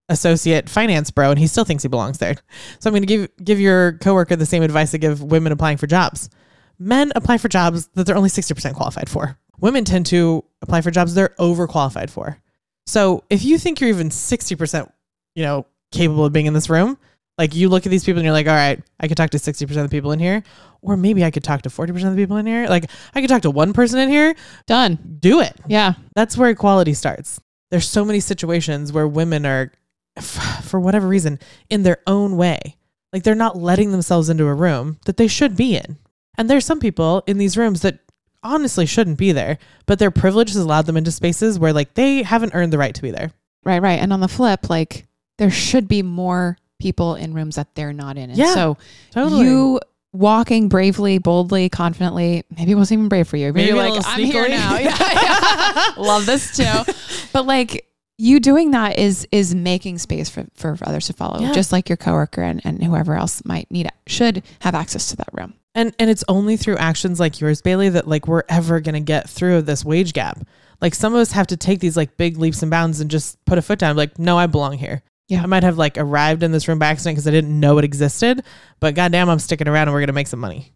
associate 0.09 0.69
finance 0.69 1.11
bro, 1.11 1.31
and 1.31 1.39
he 1.39 1.47
still 1.47 1.65
thinks 1.65 1.83
he 1.83 1.89
belongs 1.89 2.17
there. 2.19 2.35
So 2.79 2.89
I'm 2.89 2.93
going 2.93 3.01
to 3.01 3.07
give 3.07 3.29
give 3.43 3.59
your 3.59 3.93
coworker 3.93 4.35
the 4.35 4.45
same 4.45 4.63
advice 4.63 4.93
I 4.93 4.97
give 4.97 5.21
women 5.21 5.51
applying 5.51 5.77
for 5.77 5.87
jobs. 5.87 6.29
Men 6.77 7.11
apply 7.15 7.37
for 7.37 7.47
jobs 7.47 7.87
that 7.93 8.05
they're 8.05 8.17
only 8.17 8.29
60% 8.29 8.73
qualified 8.75 9.09
for. 9.09 9.37
Women 9.59 9.85
tend 9.85 10.07
to 10.07 10.43
apply 10.61 10.81
for 10.81 10.91
jobs 10.91 11.13
they're 11.13 11.33
overqualified 11.39 12.09
for. 12.09 12.37
So 12.85 13.23
if 13.29 13.43
you 13.43 13.57
think 13.57 13.79
you're 13.79 13.89
even 13.89 14.09
60%, 14.09 14.91
you 15.35 15.43
know, 15.43 15.65
capable 15.91 16.25
of 16.25 16.33
being 16.33 16.45
in 16.45 16.53
this 16.53 16.69
room, 16.69 16.97
like 17.37 17.55
you 17.55 17.69
look 17.69 17.85
at 17.85 17.89
these 17.89 18.03
people 18.03 18.19
and 18.19 18.25
you're 18.25 18.33
like, 18.33 18.47
all 18.47 18.53
right, 18.53 18.79
I 18.99 19.07
could 19.07 19.17
talk 19.17 19.29
to 19.31 19.37
60% 19.37 19.61
of 19.61 19.83
the 19.83 19.89
people 19.89 20.11
in 20.11 20.19
here, 20.19 20.43
or 20.81 20.95
maybe 20.95 21.23
I 21.23 21.31
could 21.31 21.43
talk 21.43 21.63
to 21.63 21.69
40% 21.69 21.89
of 22.07 22.15
the 22.15 22.21
people 22.21 22.37
in 22.37 22.45
here. 22.45 22.67
Like 22.67 22.89
I 23.13 23.21
could 23.21 23.29
talk 23.29 23.41
to 23.43 23.51
one 23.51 23.73
person 23.73 23.99
in 23.99 24.09
here, 24.09 24.35
Done. 24.67 25.17
do 25.19 25.41
it. 25.41 25.55
Yeah. 25.67 25.93
That's 26.15 26.37
where 26.37 26.49
equality 26.49 26.93
starts. 26.93 27.39
There's 27.71 27.87
so 27.87 28.05
many 28.05 28.19
situations 28.19 28.93
where 28.93 29.07
women 29.07 29.45
are, 29.45 29.71
for 30.21 30.79
whatever 30.79 31.07
reason, 31.07 31.39
in 31.69 31.83
their 31.83 31.99
own 32.07 32.37
way. 32.37 32.77
Like 33.13 33.23
they're 33.23 33.35
not 33.35 33.57
letting 33.57 33.91
themselves 33.91 34.29
into 34.29 34.45
a 34.45 34.53
room 34.53 34.99
that 35.05 35.17
they 35.17 35.27
should 35.27 35.55
be 35.55 35.75
in. 35.75 35.97
And 36.37 36.49
there's 36.49 36.65
some 36.65 36.79
people 36.79 37.23
in 37.27 37.37
these 37.37 37.57
rooms 37.57 37.81
that 37.81 37.99
honestly 38.43 38.85
shouldn't 38.85 39.17
be 39.17 39.31
there, 39.31 39.57
but 39.85 39.99
their 39.99 40.11
privilege 40.11 40.49
has 40.49 40.57
allowed 40.57 40.85
them 40.85 40.97
into 40.97 41.11
spaces 41.11 41.57
where 41.57 41.73
like 41.73 41.93
they 41.93 42.23
haven't 42.23 42.53
earned 42.53 42.73
the 42.73 42.77
right 42.77 42.93
to 42.93 43.01
be 43.01 43.11
there. 43.11 43.31
Right. 43.63 43.81
Right. 43.81 43.99
And 43.99 44.11
on 44.13 44.19
the 44.19 44.27
flip, 44.27 44.69
like 44.69 45.07
there 45.37 45.49
should 45.49 45.87
be 45.87 46.01
more 46.03 46.57
people 46.79 47.15
in 47.15 47.33
rooms 47.33 47.55
that 47.55 47.73
they're 47.75 47.93
not 47.93 48.17
in. 48.17 48.29
And 48.29 48.37
Yeah, 48.37 48.53
So 48.53 48.77
Totally. 49.11 49.45
you 49.45 49.79
walking 50.13 50.69
bravely, 50.69 51.17
boldly, 51.17 51.69
confidently, 51.69 52.43
maybe 52.57 52.71
it 52.71 52.75
wasn't 52.75 52.99
even 52.99 53.09
brave 53.09 53.27
for 53.27 53.37
you. 53.37 53.51
Maybe, 53.53 53.71
Maybe 53.71 53.77
you're 53.77 53.89
like, 53.95 54.03
I'm 54.05 54.23
here 54.23 54.47
now. 54.47 54.77
Yeah, 54.77 54.97
yeah. 54.99 55.93
Love 55.97 56.25
this 56.25 56.55
too. 56.55 56.93
But 57.33 57.45
like 57.45 57.87
you 58.17 58.39
doing 58.39 58.71
that 58.71 58.97
is 58.97 59.27
is 59.31 59.53
making 59.53 59.97
space 59.97 60.29
for, 60.29 60.45
for 60.55 60.77
others 60.83 61.07
to 61.07 61.13
follow. 61.13 61.39
Yeah. 61.39 61.53
Just 61.53 61.71
like 61.71 61.89
your 61.89 61.97
coworker 61.97 62.41
and, 62.41 62.61
and 62.63 62.83
whoever 62.83 63.15
else 63.15 63.43
might 63.45 63.69
need 63.69 63.89
should 64.07 64.43
have 64.61 64.75
access 64.75 65.09
to 65.09 65.17
that 65.17 65.29
room. 65.33 65.53
And 65.73 65.93
and 65.99 66.09
it's 66.09 66.23
only 66.27 66.55
through 66.57 66.77
actions 66.77 67.19
like 67.19 67.39
yours, 67.41 67.61
Bailey, 67.61 67.89
that 67.89 68.07
like 68.07 68.27
we're 68.27 68.43
ever 68.47 68.79
gonna 68.79 69.01
get 69.01 69.29
through 69.29 69.63
this 69.63 69.83
wage 69.83 70.13
gap. 70.13 70.39
Like 70.81 70.95
some 70.95 71.13
of 71.13 71.19
us 71.19 71.31
have 71.33 71.47
to 71.47 71.57
take 71.57 71.79
these 71.79 71.97
like 71.97 72.17
big 72.17 72.37
leaps 72.37 72.61
and 72.61 72.71
bounds 72.71 73.01
and 73.01 73.11
just 73.11 73.43
put 73.45 73.57
a 73.57 73.61
foot 73.61 73.79
down. 73.79 73.95
Like, 73.95 74.17
no, 74.19 74.37
I 74.37 74.47
belong 74.47 74.77
here. 74.77 75.01
Yeah. 75.27 75.41
I 75.41 75.47
might 75.47 75.63
have 75.63 75.77
like 75.77 75.97
arrived 75.97 76.43
in 76.43 76.51
this 76.51 76.67
room 76.67 76.79
by 76.79 76.87
accident 76.87 77.15
because 77.15 77.27
I 77.27 77.31
didn't 77.31 77.59
know 77.59 77.77
it 77.79 77.85
existed, 77.85 78.43
but 78.79 78.95
goddamn, 78.95 79.29
I'm 79.29 79.39
sticking 79.39 79.67
around 79.67 79.87
and 79.87 79.93
we're 79.93 80.01
gonna 80.01 80.13
make 80.13 80.27
some 80.27 80.39
money. 80.39 80.74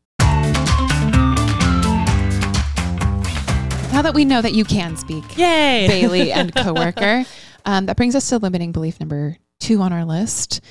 Now 3.99 4.03
that 4.03 4.13
we 4.13 4.23
know 4.23 4.41
that 4.41 4.53
you 4.53 4.63
can 4.63 4.95
speak, 4.95 5.37
Yay, 5.37 5.85
Bailey 5.89 6.31
and 6.31 6.55
coworker. 6.55 7.25
Um, 7.65 7.85
that 7.87 7.97
brings 7.97 8.15
us 8.15 8.29
to 8.29 8.37
limiting 8.37 8.71
belief 8.71 8.97
number 8.97 9.35
two 9.59 9.81
on 9.81 9.91
our 9.91 10.05
list. 10.05 10.61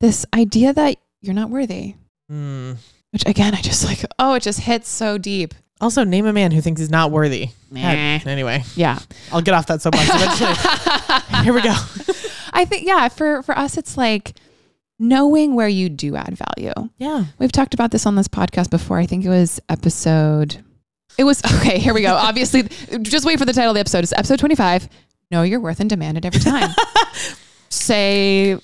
This 0.00 0.26
idea 0.34 0.74
that 0.74 0.98
you're 1.22 1.32
not 1.34 1.48
worthy, 1.48 1.94
Hmm. 2.28 2.72
which 3.10 3.24
again, 3.26 3.54
I 3.54 3.62
just 3.62 3.86
like, 3.86 4.04
oh, 4.18 4.34
it 4.34 4.42
just 4.42 4.60
hits 4.60 4.90
so 4.90 5.16
deep. 5.16 5.54
Also, 5.80 6.04
name 6.04 6.26
a 6.26 6.32
man 6.34 6.50
who 6.50 6.60
thinks 6.60 6.78
he's 6.78 6.90
not 6.90 7.10
worthy. 7.10 7.46
God, 7.72 8.26
Anyway, 8.26 8.62
Yeah. 8.76 8.98
I'll 9.32 9.40
get 9.40 9.54
off 9.54 9.66
that 9.68 9.80
soapbox 9.80 10.06
eventually. 10.12 11.42
Here 11.44 11.54
we 11.54 11.62
go. 11.62 11.74
I 12.52 12.66
think, 12.66 12.86
yeah, 12.86 13.08
for, 13.08 13.42
for 13.44 13.56
us, 13.58 13.78
it's 13.78 13.96
like 13.96 14.34
knowing 14.98 15.54
where 15.54 15.68
you 15.68 15.88
do 15.88 16.16
add 16.16 16.36
value. 16.36 16.90
Yeah. 16.98 17.24
We've 17.38 17.50
talked 17.50 17.72
about 17.72 17.92
this 17.92 18.04
on 18.04 18.14
this 18.16 18.28
podcast 18.28 18.68
before. 18.68 18.98
I 18.98 19.06
think 19.06 19.24
it 19.24 19.30
was 19.30 19.58
episode, 19.70 20.62
it 21.18 21.24
was, 21.24 21.42
okay, 21.56 21.78
here 21.78 21.92
we 21.92 22.00
go. 22.02 22.14
Obviously, 22.14 22.62
just 23.02 23.26
wait 23.26 23.38
for 23.38 23.44
the 23.44 23.52
title 23.52 23.70
of 23.70 23.74
the 23.74 23.80
episode. 23.80 24.04
It's 24.04 24.12
episode 24.12 24.38
25 24.38 24.88
Know 25.30 25.42
Your 25.42 25.60
Worth 25.60 25.80
and 25.80 25.90
Demand 25.90 26.16
It 26.16 26.24
Every 26.24 26.40
Time. 26.40 26.70
say, 27.68 28.58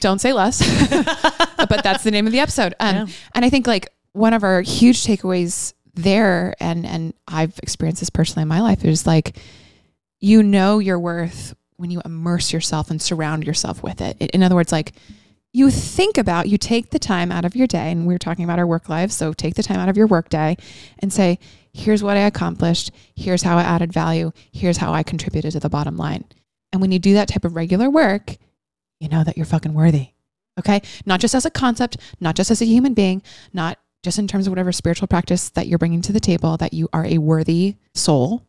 don't 0.00 0.20
say 0.20 0.32
less, 0.32 0.58
but 1.68 1.82
that's 1.84 2.02
the 2.02 2.10
name 2.10 2.26
of 2.26 2.32
the 2.32 2.40
episode. 2.40 2.74
Um, 2.80 2.96
Yeah. 2.96 3.06
And 3.34 3.44
I 3.44 3.50
think 3.50 3.66
like 3.66 3.88
one 4.12 4.32
of 4.32 4.42
our 4.42 4.62
huge 4.62 5.04
takeaways 5.04 5.74
there, 5.94 6.54
and 6.60 6.86
and 6.86 7.12
I've 7.26 7.58
experienced 7.62 8.00
this 8.00 8.10
personally 8.10 8.42
in 8.42 8.48
my 8.48 8.60
life, 8.60 8.84
is 8.84 9.06
like 9.06 9.36
you 10.20 10.42
know 10.42 10.78
your 10.78 10.98
worth 10.98 11.54
when 11.76 11.90
you 11.90 12.00
immerse 12.04 12.52
yourself 12.52 12.90
and 12.90 13.00
surround 13.02 13.44
yourself 13.44 13.82
with 13.82 14.00
it. 14.00 14.16
In 14.32 14.42
other 14.42 14.54
words, 14.54 14.72
like 14.72 14.92
you 15.52 15.70
think 15.70 16.18
about, 16.18 16.48
you 16.48 16.58
take 16.58 16.90
the 16.90 16.98
time 16.98 17.32
out 17.32 17.44
of 17.44 17.56
your 17.56 17.66
day, 17.66 17.90
and 17.90 18.06
we're 18.06 18.18
talking 18.18 18.44
about 18.44 18.58
our 18.58 18.66
work 18.66 18.88
lives, 18.88 19.16
so 19.16 19.32
take 19.32 19.54
the 19.54 19.62
time 19.62 19.78
out 19.78 19.88
of 19.88 19.96
your 19.96 20.06
work 20.06 20.28
day 20.28 20.56
and 20.98 21.12
say, 21.12 21.38
here's 21.72 22.02
what 22.02 22.16
I 22.16 22.20
accomplished, 22.20 22.90
here's 23.14 23.42
how 23.42 23.56
I 23.56 23.62
added 23.62 23.92
value, 23.92 24.32
here's 24.52 24.76
how 24.76 24.92
I 24.92 25.02
contributed 25.02 25.52
to 25.52 25.60
the 25.60 25.68
bottom 25.68 25.96
line. 25.96 26.24
And 26.72 26.80
when 26.82 26.92
you 26.92 26.98
do 26.98 27.14
that 27.14 27.28
type 27.28 27.44
of 27.44 27.56
regular 27.56 27.88
work, 27.88 28.36
you 29.00 29.08
know 29.08 29.24
that 29.24 29.36
you're 29.36 29.46
fucking 29.46 29.74
worthy. 29.74 30.08
Okay. 30.58 30.82
Not 31.06 31.20
just 31.20 31.34
as 31.34 31.46
a 31.46 31.50
concept, 31.50 31.98
not 32.20 32.34
just 32.34 32.50
as 32.50 32.60
a 32.60 32.66
human 32.66 32.92
being, 32.92 33.22
not 33.52 33.78
just 34.02 34.18
in 34.18 34.26
terms 34.26 34.46
of 34.46 34.50
whatever 34.50 34.72
spiritual 34.72 35.08
practice 35.08 35.50
that 35.50 35.66
you're 35.66 35.78
bringing 35.78 36.02
to 36.02 36.12
the 36.12 36.20
table, 36.20 36.56
that 36.56 36.74
you 36.74 36.88
are 36.92 37.06
a 37.06 37.18
worthy 37.18 37.76
soul, 37.94 38.42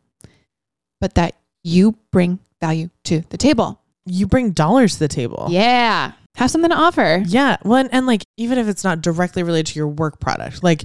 but 1.00 1.14
that 1.14 1.36
you 1.62 1.96
bring 2.10 2.40
value 2.60 2.90
to 3.04 3.20
the 3.30 3.36
table. 3.36 3.80
You 4.06 4.26
bring 4.26 4.50
dollars 4.50 4.94
to 4.94 4.98
the 5.00 5.08
table. 5.08 5.46
Yeah. 5.50 6.12
Have 6.36 6.50
something 6.50 6.70
to 6.70 6.76
offer. 6.76 7.22
Yeah. 7.26 7.56
Well, 7.64 7.80
and, 7.80 7.92
and 7.92 8.06
like, 8.06 8.24
even 8.36 8.58
if 8.58 8.68
it's 8.68 8.84
not 8.84 9.02
directly 9.02 9.42
related 9.42 9.72
to 9.72 9.78
your 9.78 9.88
work 9.88 10.20
product, 10.20 10.62
like 10.62 10.84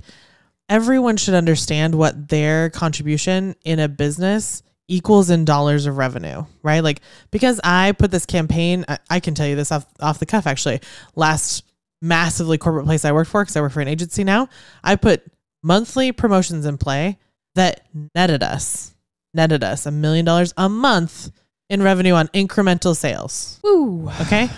everyone 0.69 1.17
should 1.17 1.35
understand 1.35 1.95
what 1.95 2.29
their 2.29 2.69
contribution 2.69 3.55
in 3.63 3.79
a 3.79 3.87
business 3.87 4.63
equals 4.87 5.29
in 5.29 5.45
dollars 5.45 5.85
of 5.85 5.97
revenue, 5.97 6.45
right? 6.61 6.83
Like 6.83 7.01
because 7.31 7.59
I 7.63 7.93
put 7.93 8.11
this 8.11 8.25
campaign, 8.25 8.85
I, 8.87 8.99
I 9.09 9.19
can 9.19 9.33
tell 9.33 9.47
you 9.47 9.55
this 9.55 9.71
off 9.71 9.85
off 9.99 10.19
the 10.19 10.25
cuff 10.25 10.47
actually. 10.47 10.81
Last 11.15 11.63
massively 12.01 12.57
corporate 12.57 12.85
place 12.85 13.05
I 13.05 13.11
worked 13.11 13.31
for, 13.31 13.41
because 13.43 13.55
I 13.55 13.61
work 13.61 13.71
for 13.71 13.81
an 13.81 13.87
agency 13.87 14.23
now, 14.23 14.49
I 14.83 14.95
put 14.95 15.23
monthly 15.63 16.11
promotions 16.11 16.65
in 16.65 16.77
play 16.77 17.17
that 17.55 17.87
netted 18.13 18.43
us, 18.43 18.93
netted 19.33 19.63
us 19.63 19.85
a 19.85 19.91
million 19.91 20.25
dollars 20.25 20.53
a 20.57 20.69
month 20.69 21.31
in 21.69 21.81
revenue 21.81 22.13
on 22.13 22.27
incremental 22.29 22.95
sales. 22.95 23.59
Ooh. 23.65 24.11
Okay. 24.21 24.49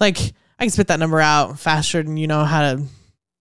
Like 0.00 0.18
I 0.58 0.64
can 0.64 0.70
spit 0.70 0.88
that 0.88 0.98
number 0.98 1.20
out 1.20 1.58
faster 1.58 2.02
than 2.02 2.16
you 2.16 2.26
know 2.26 2.44
how 2.44 2.60
to 2.62 2.82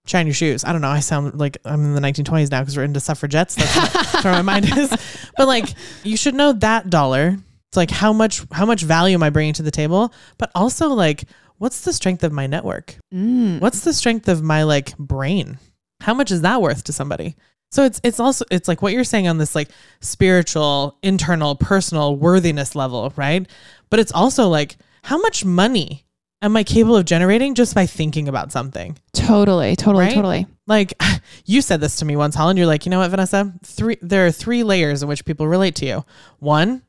shine 0.06 0.28
your 0.28 0.34
shoes. 0.34 0.64
I 0.64 0.72
don't 0.72 0.82
know. 0.82 0.90
I 0.90 1.00
sound 1.00 1.40
like 1.40 1.58
I'm 1.66 1.84
in 1.84 1.96
the 1.96 2.02
1920s 2.02 2.52
now 2.52 2.62
because 2.62 2.78
we're 2.78 2.84
into 2.84 3.00
suffragettes. 3.00 3.56
That's, 3.56 3.76
what, 3.76 3.94
that's 3.94 4.24
where 4.24 4.34
my 4.34 4.42
mind 4.42 4.66
is. 4.78 4.90
But 5.38 5.48
like, 5.48 5.74
you 6.04 6.18
should 6.18 6.36
know 6.36 6.54
that 6.54 6.90
dollar. 6.90 7.38
It's 7.70 7.78
like 7.78 7.92
how 7.92 8.14
much 8.14 8.44
how 8.52 8.66
much 8.66 8.84
value 8.84 9.16
am 9.16 9.24
I 9.24 9.30
bringing 9.30 9.54
to 9.54 9.64
the 9.64 9.72
table? 9.72 10.14
But 10.38 10.52
also 10.56 10.90
like, 10.90 11.26
what's 11.58 11.82
the 11.82 11.94
strength 11.94 12.24
of 12.24 12.32
my 12.32 12.48
network? 12.48 12.96
Mm. 13.14 13.60
What's 13.60 13.82
the 13.82 13.94
strength 13.94 14.28
of 14.28 14.42
my 14.44 14.64
like 14.64 14.98
brain? 14.98 15.58
How 16.02 16.14
much 16.14 16.32
is 16.32 16.42
that 16.42 16.62
worth 16.62 16.84
to 16.86 16.94
somebody? 16.94 17.36
So 17.72 17.84
it's 17.84 18.00
it's 18.04 18.20
also 18.20 18.46
it's 18.52 18.68
like 18.68 18.82
what 18.82 18.94
you're 18.94 19.04
saying 19.04 19.28
on 19.28 19.38
this 19.38 19.56
like 19.56 19.70
spiritual, 20.00 20.98
internal, 21.02 21.56
personal 21.56 22.16
worthiness 22.16 22.76
level, 22.76 23.12
right? 23.18 23.46
But 23.90 24.00
it's 24.00 24.12
also 24.12 24.48
like 24.48 24.78
how 25.04 25.18
much 25.18 25.44
money 25.44 26.05
am 26.42 26.56
I 26.58 26.64
capable 26.64 26.96
of 26.98 27.06
generating 27.06 27.56
just 27.56 27.74
by 27.76 27.86
thinking 27.86 28.28
about 28.28 28.52
something? 28.52 28.98
Totally, 29.14 29.76
totally, 29.76 30.06
Right? 30.06 30.14
totally. 30.14 30.48
Like 30.68 30.94
you 31.46 31.62
said 31.62 31.82
this 31.82 31.98
to 31.98 32.06
me 32.06 32.16
once, 32.16 32.36
Holland. 32.36 32.58
You're 32.58 32.68
like, 32.68 32.86
you 32.86 32.90
know 32.90 33.00
what, 33.00 33.10
Vanessa? 33.12 33.54
Three 33.64 33.98
there 34.02 34.26
are 34.26 34.32
three 34.32 34.64
layers 34.64 35.02
in 35.02 35.10
which 35.10 35.26
people 35.26 35.48
relate 35.48 35.76
to 35.76 35.86
you. 35.86 36.06
One, 36.40 36.84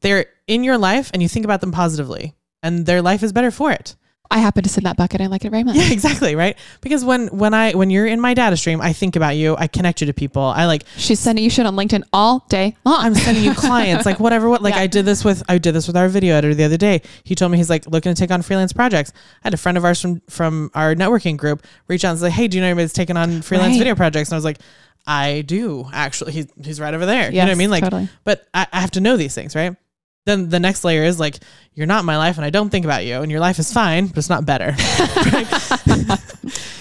they're 0.00 0.26
in 0.46 0.64
your 0.64 0.78
life 0.78 1.10
and 1.12 1.22
you 1.22 1.28
think 1.28 1.44
about 1.44 1.60
them 1.60 1.72
positively, 1.72 2.34
and 2.62 2.86
their 2.86 3.02
life 3.02 3.22
is 3.22 3.32
better 3.32 3.50
for 3.50 3.70
it. 3.72 3.96
I 4.32 4.38
happen 4.38 4.62
to 4.62 4.68
sit 4.68 4.78
in 4.78 4.84
that 4.84 4.96
bucket. 4.96 5.20
I 5.20 5.26
like 5.26 5.44
it 5.44 5.50
very 5.50 5.64
much. 5.64 5.76
Yeah, 5.80 5.90
exactly, 5.92 6.34
right? 6.36 6.56
Because 6.80 7.04
when 7.04 7.28
when 7.28 7.52
I 7.54 7.72
when 7.72 7.90
you're 7.90 8.06
in 8.06 8.20
my 8.20 8.32
data 8.34 8.56
stream, 8.56 8.80
I 8.80 8.92
think 8.92 9.16
about 9.16 9.36
you, 9.36 9.56
I 9.58 9.66
connect 9.66 10.00
you 10.00 10.06
to 10.06 10.12
people. 10.12 10.42
I 10.42 10.66
like 10.66 10.84
She's 10.96 11.18
sending 11.18 11.42
you 11.42 11.50
shit 11.50 11.66
on 11.66 11.74
LinkedIn 11.74 12.02
all 12.12 12.44
day 12.48 12.76
long. 12.84 12.96
I'm 13.04 13.14
sending 13.14 13.42
you 13.42 13.54
clients, 13.54 14.06
like 14.06 14.20
whatever. 14.20 14.48
What 14.48 14.62
like 14.62 14.74
Yeah. 14.76 14.82
I 14.82 14.86
did 14.86 15.04
this 15.04 15.24
with 15.24 15.42
I 15.48 15.58
did 15.58 15.72
this 15.72 15.86
with 15.86 15.96
our 15.96 16.08
video 16.08 16.34
editor 16.36 16.54
the 16.54 16.64
other 16.64 16.76
day. 16.76 17.02
He 17.24 17.34
told 17.34 17.50
me 17.52 17.58
he's 17.58 17.70
like 17.70 17.86
looking 17.86 18.14
to 18.14 18.18
take 18.18 18.30
on 18.30 18.42
freelance 18.42 18.72
projects. 18.72 19.12
I 19.16 19.48
had 19.48 19.54
a 19.54 19.56
friend 19.56 19.76
of 19.76 19.84
ours 19.84 20.00
from 20.00 20.20
from 20.28 20.70
our 20.74 20.94
networking 20.94 21.36
group 21.36 21.66
reach 21.88 22.04
out 22.04 22.10
and 22.12 22.20
say, 22.20 22.30
"Hey, 22.30 22.46
do 22.46 22.56
you 22.56 22.60
know 22.62 22.68
anybody 22.68 22.84
that's 22.84 22.94
taking 22.94 23.16
on 23.16 23.42
freelance 23.42 23.72
Right. 23.72 23.78
video 23.78 23.94
projects?" 23.94 24.28
And 24.30 24.34
I 24.34 24.38
was 24.38 24.44
like, 24.44 24.58
"I 25.06 25.42
do 25.42 25.88
actually. 25.92 26.32
He's 26.32 26.46
he's 26.62 26.78
right 26.80 26.94
over 26.94 27.04
there. 27.06 27.30
you 27.30 27.38
know 27.38 27.44
what 27.46 27.50
I 27.50 27.54
mean? 27.56 27.70
Like, 27.70 27.82
totally. 27.84 28.08
but 28.24 28.46
I, 28.54 28.66
I 28.72 28.80
have 28.80 28.92
to 28.92 29.00
know 29.00 29.16
these 29.16 29.34
things, 29.34 29.56
right?" 29.56 29.74
Then 30.30 30.48
the 30.48 30.60
next 30.60 30.84
layer 30.84 31.02
is 31.02 31.18
like, 31.18 31.38
you're 31.74 31.86
not 31.88 32.00
in 32.00 32.06
my 32.06 32.16
life, 32.16 32.36
and 32.36 32.44
I 32.44 32.50
don't 32.50 32.70
think 32.70 32.84
about 32.84 33.04
you, 33.04 33.20
and 33.22 33.30
your 33.30 33.40
life 33.40 33.58
is 33.58 33.72
fine, 33.72 34.06
but 34.06 34.18
it's 34.18 34.28
not 34.28 34.46
better. 34.46 34.74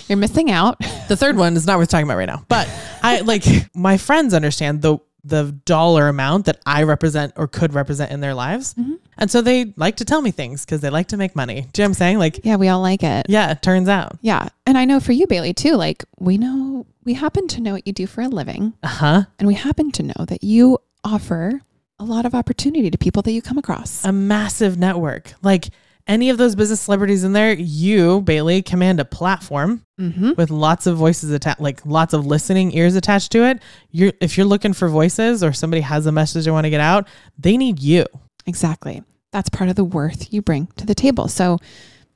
You're 0.08 0.18
missing 0.18 0.50
out. 0.50 0.80
The 1.08 1.16
third 1.16 1.36
one 1.38 1.56
is 1.56 1.68
not 1.68 1.78
worth 1.78 1.90
talking 1.90 2.06
about 2.06 2.18
right 2.18 2.26
now. 2.28 2.44
But 2.48 2.68
I 3.04 3.20
like 3.22 3.44
my 3.76 3.98
friends 3.98 4.34
understand 4.34 4.82
the 4.82 4.98
the 5.24 5.52
dollar 5.66 6.08
amount 6.08 6.46
that 6.46 6.60
I 6.66 6.84
represent 6.84 7.34
or 7.36 7.48
could 7.48 7.74
represent 7.74 8.12
in 8.12 8.20
their 8.22 8.34
lives. 8.34 8.74
And 9.18 9.30
so 9.30 9.42
they 9.42 9.74
like 9.76 9.98
to 9.98 10.06
tell 10.06 10.22
me 10.22 10.32
things 10.32 10.66
because 10.66 10.80
they 10.82 10.90
like 10.90 11.10
to 11.10 11.18
make 11.18 11.36
money. 11.36 11.56
Do 11.56 11.60
you 11.60 11.64
know 11.64 11.84
what 11.84 11.86
I'm 11.90 11.94
saying? 11.96 12.20
Like, 12.20 12.40
Yeah, 12.46 12.56
we 12.56 12.70
all 12.70 12.82
like 12.82 13.04
it. 13.04 13.26
yeah, 13.30 13.52
it 13.52 13.62
turns 13.62 13.90
out. 13.90 14.18
Yeah. 14.22 14.48
And 14.66 14.78
I 14.78 14.86
know 14.86 15.00
for 15.02 15.12
you, 15.12 15.28
Bailey, 15.28 15.54
too, 15.54 15.74
like 15.76 16.06
we 16.20 16.38
know, 16.38 16.86
we 17.04 17.14
happen 17.16 17.48
to 17.50 17.62
know 17.62 17.74
what 17.74 17.86
you 17.86 17.92
do 17.94 18.08
for 18.08 18.22
a 18.22 18.30
living. 18.30 18.74
Uh 18.82 18.88
huh. 18.88 19.24
And 19.38 19.48
we 19.48 19.56
happen 19.56 19.92
to 19.92 20.04
know 20.04 20.26
that 20.28 20.42
you 20.44 20.80
offer 21.04 21.62
a 22.00 22.04
lot 22.04 22.26
of 22.26 22.34
opportunity 22.34 22.90
to 22.90 22.98
people 22.98 23.22
that 23.24 23.32
you 23.32 23.42
come 23.42 23.58
across. 23.58 24.04
A 24.06 24.12
massive 24.12 24.78
network. 24.78 25.34
Like 25.42 25.70
any 26.08 26.30
of 26.30 26.38
those 26.38 26.56
business 26.56 26.82
celebrities 26.82 27.24
in 27.24 27.34
there, 27.34 27.54
you, 27.54 28.22
Bailey, 28.22 28.62
command 28.62 29.00
a 29.00 29.06
platform 29.06 29.86
mm-hmm. 30.00 30.32
with 30.38 30.50
lots 30.50 30.88
of 30.88 30.98
voices 30.98 31.30
attached, 31.30 31.60
like 31.62 31.86
lots 31.86 32.14
of 32.14 32.26
listening 32.26 32.72
ears 32.76 32.96
attached 32.96 33.32
to 33.34 33.44
it. 33.46 33.62
You're 33.92 34.14
if 34.20 34.38
you're 34.38 34.48
looking 34.48 34.74
for 34.74 34.90
voices 34.90 35.44
or 35.44 35.54
somebody 35.54 35.82
has 35.82 36.06
a 36.06 36.12
message 36.12 36.46
they 36.46 36.52
want 36.52 36.66
to 36.66 36.70
get 36.72 36.82
out, 36.82 37.08
they 37.38 37.58
need 37.58 37.80
you. 37.80 38.06
Exactly. 38.48 39.04
That's 39.32 39.50
part 39.50 39.70
of 39.70 39.76
the 39.76 39.84
worth 39.84 40.34
you 40.34 40.42
bring 40.42 40.68
to 40.78 40.86
the 40.86 40.96
table. 40.96 41.28
So 41.28 41.60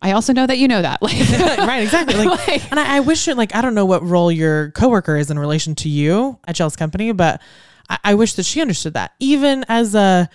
I 0.01 0.13
also 0.13 0.33
know 0.33 0.47
that 0.47 0.57
you 0.57 0.67
know 0.67 0.81
that. 0.81 0.99
Like, 1.01 1.17
right, 1.59 1.83
exactly. 1.83 2.15
Like, 2.15 2.47
Like- 2.47 2.71
and 2.71 2.79
I, 2.79 2.97
I 2.97 2.99
wish 3.01 3.27
it 3.27 3.37
like 3.37 3.53
I 3.53 3.61
don't 3.61 3.75
know 3.75 3.85
what 3.85 4.03
role 4.03 4.31
your 4.31 4.71
coworker 4.71 5.17
is 5.17 5.29
in 5.29 5.37
relation 5.37 5.75
to 5.75 5.89
you 5.89 6.39
at 6.47 6.55
Jell's 6.55 6.75
company, 6.75 7.11
but 7.11 7.41
I, 7.89 7.99
I 8.03 8.13
wish 8.15 8.33
that 8.33 8.45
she 8.45 8.61
understood 8.61 8.93
that. 8.93 9.13
Even 9.19 9.65
as 9.67 9.95
a 9.95 10.29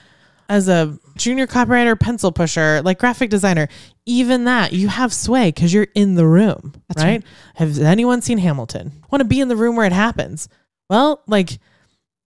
as 0.49 0.69
a 0.69 0.99
junior 1.17 1.47
copywriter, 1.47 1.99
pencil 1.99 2.33
pusher, 2.33 2.81
like 2.83 2.99
graphic 2.99 3.29
designer, 3.29 3.69
even 4.07 4.45
that 4.45 4.73
you 4.73 4.89
have 4.89 5.13
sway 5.13 5.51
because 5.51 5.75
you're 5.75 5.89
in 5.95 6.15
the 6.15 6.27
room, 6.27 6.73
That's 6.89 7.03
right? 7.03 7.11
right. 7.11 7.25
Has 7.57 7.79
anyone 7.79 8.23
seen 8.23 8.39
Hamilton? 8.39 9.05
Want 9.11 9.21
to 9.21 9.27
be 9.27 9.41
in 9.41 9.49
the 9.49 9.57
room 9.57 9.77
where 9.77 9.85
it 9.85 9.93
happens? 9.93 10.49
Well, 10.89 11.23
like 11.27 11.59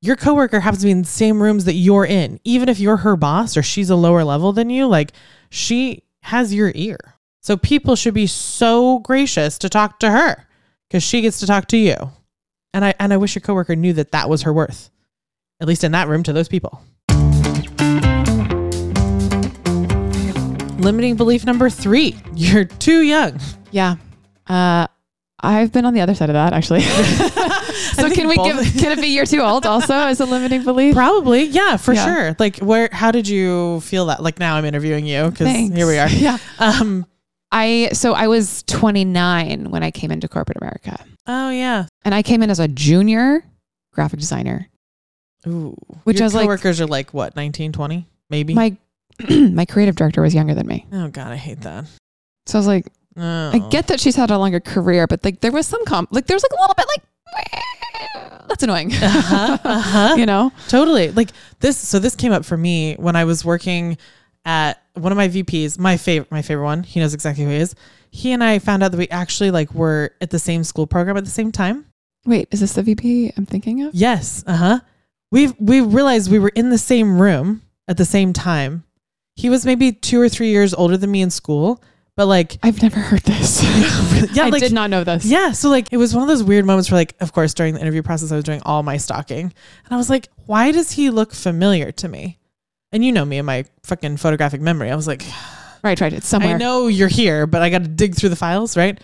your 0.00 0.14
coworker 0.14 0.60
happens 0.60 0.82
to 0.82 0.86
be 0.86 0.92
in 0.92 1.02
the 1.02 1.08
same 1.08 1.42
rooms 1.42 1.64
that 1.64 1.74
you're 1.74 2.06
in, 2.06 2.38
even 2.44 2.68
if 2.68 2.78
you're 2.78 2.98
her 2.98 3.16
boss 3.16 3.56
or 3.56 3.62
she's 3.62 3.90
a 3.90 3.96
lower 3.96 4.22
level 4.22 4.52
than 4.52 4.70
you, 4.70 4.86
like 4.86 5.12
she 5.50 6.04
has 6.22 6.54
your 6.54 6.70
ear. 6.76 6.98
So 7.40 7.56
people 7.56 7.96
should 7.96 8.14
be 8.14 8.28
so 8.28 9.00
gracious 9.00 9.58
to 9.58 9.68
talk 9.68 9.98
to 10.00 10.10
her 10.10 10.46
because 10.88 11.02
she 11.02 11.22
gets 11.22 11.40
to 11.40 11.46
talk 11.46 11.66
to 11.68 11.76
you. 11.76 11.96
And 12.72 12.84
I 12.84 12.94
and 13.00 13.12
I 13.12 13.16
wish 13.16 13.34
your 13.34 13.42
coworker 13.42 13.74
knew 13.74 13.92
that 13.94 14.12
that 14.12 14.30
was 14.30 14.42
her 14.42 14.52
worth, 14.52 14.90
at 15.62 15.68
least 15.68 15.84
in 15.84 15.92
that 15.92 16.08
room 16.08 16.22
to 16.24 16.32
those 16.32 16.48
people. 16.48 16.82
Limiting 20.78 21.14
belief 21.16 21.46
number 21.46 21.70
three: 21.70 22.16
You're 22.34 22.64
too 22.64 23.02
young. 23.02 23.38
yeah. 23.70 23.94
Uh, 24.48 24.88
I've 25.44 25.72
been 25.72 25.84
on 25.84 25.94
the 25.94 26.00
other 26.00 26.14
side 26.14 26.28
of 26.30 26.34
that 26.34 26.52
actually. 26.52 26.80
so 27.94 28.10
can 28.10 28.28
we 28.28 28.36
both- 28.36 28.64
give, 28.64 28.82
can 28.82 28.92
it 28.98 29.00
be 29.00 29.08
you're 29.08 29.24
too 29.26 29.40
old 29.40 29.64
also 29.66 29.94
as 29.94 30.18
a 30.20 30.24
limiting 30.24 30.64
belief? 30.64 30.94
Probably, 30.94 31.44
yeah, 31.44 31.76
for 31.76 31.94
Yeah. 31.94 32.04
sure. 32.04 32.36
Like, 32.38 32.58
where? 32.58 32.88
How 32.92 33.10
did 33.12 33.28
you 33.28 33.80
feel 33.80 34.06
that? 34.06 34.22
Like 34.22 34.38
now, 34.40 34.56
I'm 34.56 34.64
interviewing 34.64 35.06
you 35.06 35.30
because 35.30 35.48
here 35.48 35.86
we 35.86 35.98
are. 35.98 36.08
Yeah. 36.08 36.38
Um. 36.58 37.06
I, 37.54 37.90
so 37.92 38.14
I 38.14 38.28
was 38.28 38.62
29 38.62 39.70
when 39.70 39.82
I 39.82 39.90
came 39.90 40.10
into 40.10 40.26
corporate 40.26 40.56
America 40.56 40.98
Oh 41.26 41.50
yeah. 41.50 41.84
and 42.02 42.14
I 42.14 42.22
came 42.22 42.42
in 42.42 42.48
as 42.48 42.58
a 42.58 42.66
junior 42.66 43.44
graphic 43.92 44.20
designer. 44.20 44.70
Ooh. 45.46 45.76
Which 46.04 46.18
Your 46.18 46.24
I 46.24 46.26
was 46.26 46.34
like- 46.34 46.42
coworkers 46.44 46.80
are 46.80 46.86
like 46.86 47.12
what, 47.12 47.36
19, 47.36 47.72
20? 47.72 48.06
maybe. 48.30 48.54
My, 48.54 48.76
my 49.30 49.64
creative 49.66 49.96
director 49.96 50.22
was 50.22 50.34
younger 50.34 50.54
than 50.54 50.66
me. 50.66 50.86
oh 50.92 51.08
god, 51.08 51.32
I 51.32 51.36
hate 51.36 51.60
that. 51.62 51.84
So 52.46 52.58
I 52.58 52.60
was 52.60 52.66
like, 52.66 52.86
Oh. 53.14 53.50
I 53.52 53.58
get 53.68 53.88
that 53.88 54.00
she's 54.00 54.16
had 54.16 54.30
a 54.30 54.38
longer 54.38 54.58
career, 54.58 55.06
but 55.06 55.22
like 55.22 55.40
there 55.40 55.52
was 55.52 55.66
some 55.66 55.84
comp, 55.84 56.08
like 56.12 56.26
there 56.26 56.34
was 56.34 56.42
like 56.42 56.58
a 56.58 56.62
little 56.62 56.74
bit 56.74 56.86
like, 56.88 58.48
that's 58.48 58.62
annoying. 58.62 58.90
Uh-huh, 58.94 59.58
uh-huh. 59.62 60.14
you 60.18 60.24
know? 60.24 60.50
Totally. 60.68 61.10
Like 61.10 61.28
this 61.60 61.76
so 61.76 61.98
this 61.98 62.16
came 62.16 62.32
up 62.32 62.44
for 62.44 62.56
me 62.56 62.94
when 62.94 63.14
I 63.14 63.24
was 63.24 63.44
working 63.44 63.98
at 64.46 64.82
one 64.94 65.12
of 65.12 65.16
my 65.18 65.28
VPs, 65.28 65.78
my 65.78 65.96
favorite 65.98 66.30
my 66.30 66.40
favorite 66.40 66.64
one. 66.64 66.82
He 66.84 67.00
knows 67.00 67.12
exactly 67.12 67.44
who 67.44 67.50
he 67.50 67.56
is. 67.56 67.74
He 68.10 68.32
and 68.32 68.42
I 68.42 68.58
found 68.58 68.82
out 68.82 68.92
that 68.92 68.98
we 68.98 69.08
actually 69.08 69.50
like 69.50 69.74
were 69.74 70.12
at 70.22 70.30
the 70.30 70.38
same 70.38 70.64
school 70.64 70.86
program 70.86 71.18
at 71.18 71.24
the 71.24 71.30
same 71.30 71.52
time. 71.52 71.84
Wait, 72.24 72.48
is 72.50 72.60
this 72.60 72.72
the 72.74 72.82
VP 72.82 73.32
I'm 73.36 73.44
thinking 73.46 73.82
of? 73.82 73.94
Yes. 73.94 74.42
Uh-huh. 74.46 74.80
We've 75.32 75.52
we 75.58 75.80
realized 75.80 76.30
we 76.30 76.38
were 76.38 76.52
in 76.54 76.70
the 76.70 76.78
same 76.78 77.20
room 77.20 77.62
at 77.88 77.96
the 77.96 78.04
same 78.04 78.32
time. 78.32 78.84
He 79.34 79.50
was 79.50 79.66
maybe 79.66 79.90
two 79.90 80.20
or 80.20 80.28
three 80.28 80.50
years 80.50 80.72
older 80.74 80.96
than 80.96 81.10
me 81.10 81.22
in 81.22 81.30
school, 81.30 81.82
but 82.16 82.26
like 82.26 82.58
I've 82.62 82.80
never 82.80 83.00
heard 83.00 83.22
this. 83.22 83.60
yeah, 84.32 84.44
I 84.44 84.48
like 84.50 84.62
did 84.62 84.72
not 84.72 84.90
know 84.90 85.02
this. 85.02 85.24
Yeah. 85.24 85.50
So 85.50 85.68
like 85.68 85.88
it 85.90 85.96
was 85.96 86.14
one 86.14 86.22
of 86.22 86.28
those 86.28 86.44
weird 86.44 86.64
moments 86.64 86.90
where 86.90 87.00
like, 87.00 87.16
of 87.20 87.32
course, 87.32 87.54
during 87.54 87.74
the 87.74 87.80
interview 87.80 88.02
process, 88.02 88.30
I 88.30 88.36
was 88.36 88.44
doing 88.44 88.62
all 88.64 88.84
my 88.84 88.96
stalking. 88.98 89.46
And 89.46 89.90
I 89.90 89.96
was 89.96 90.08
like, 90.08 90.28
why 90.46 90.70
does 90.70 90.92
he 90.92 91.10
look 91.10 91.32
familiar 91.32 91.90
to 91.92 92.08
me? 92.08 92.38
And 92.92 93.04
you 93.04 93.10
know 93.10 93.24
me 93.24 93.38
and 93.38 93.46
my 93.46 93.64
fucking 93.82 94.18
photographic 94.18 94.60
memory. 94.60 94.90
I 94.90 94.94
was 94.94 95.08
like, 95.08 95.24
Right, 95.82 96.00
right. 96.00 96.12
It's 96.12 96.28
somewhere. 96.28 96.54
I 96.54 96.58
know 96.58 96.86
you're 96.86 97.08
here, 97.08 97.46
but 97.46 97.60
I 97.60 97.70
got 97.70 97.82
to 97.82 97.88
dig 97.88 98.14
through 98.14 98.28
the 98.28 98.36
files, 98.36 98.76
right? 98.76 99.00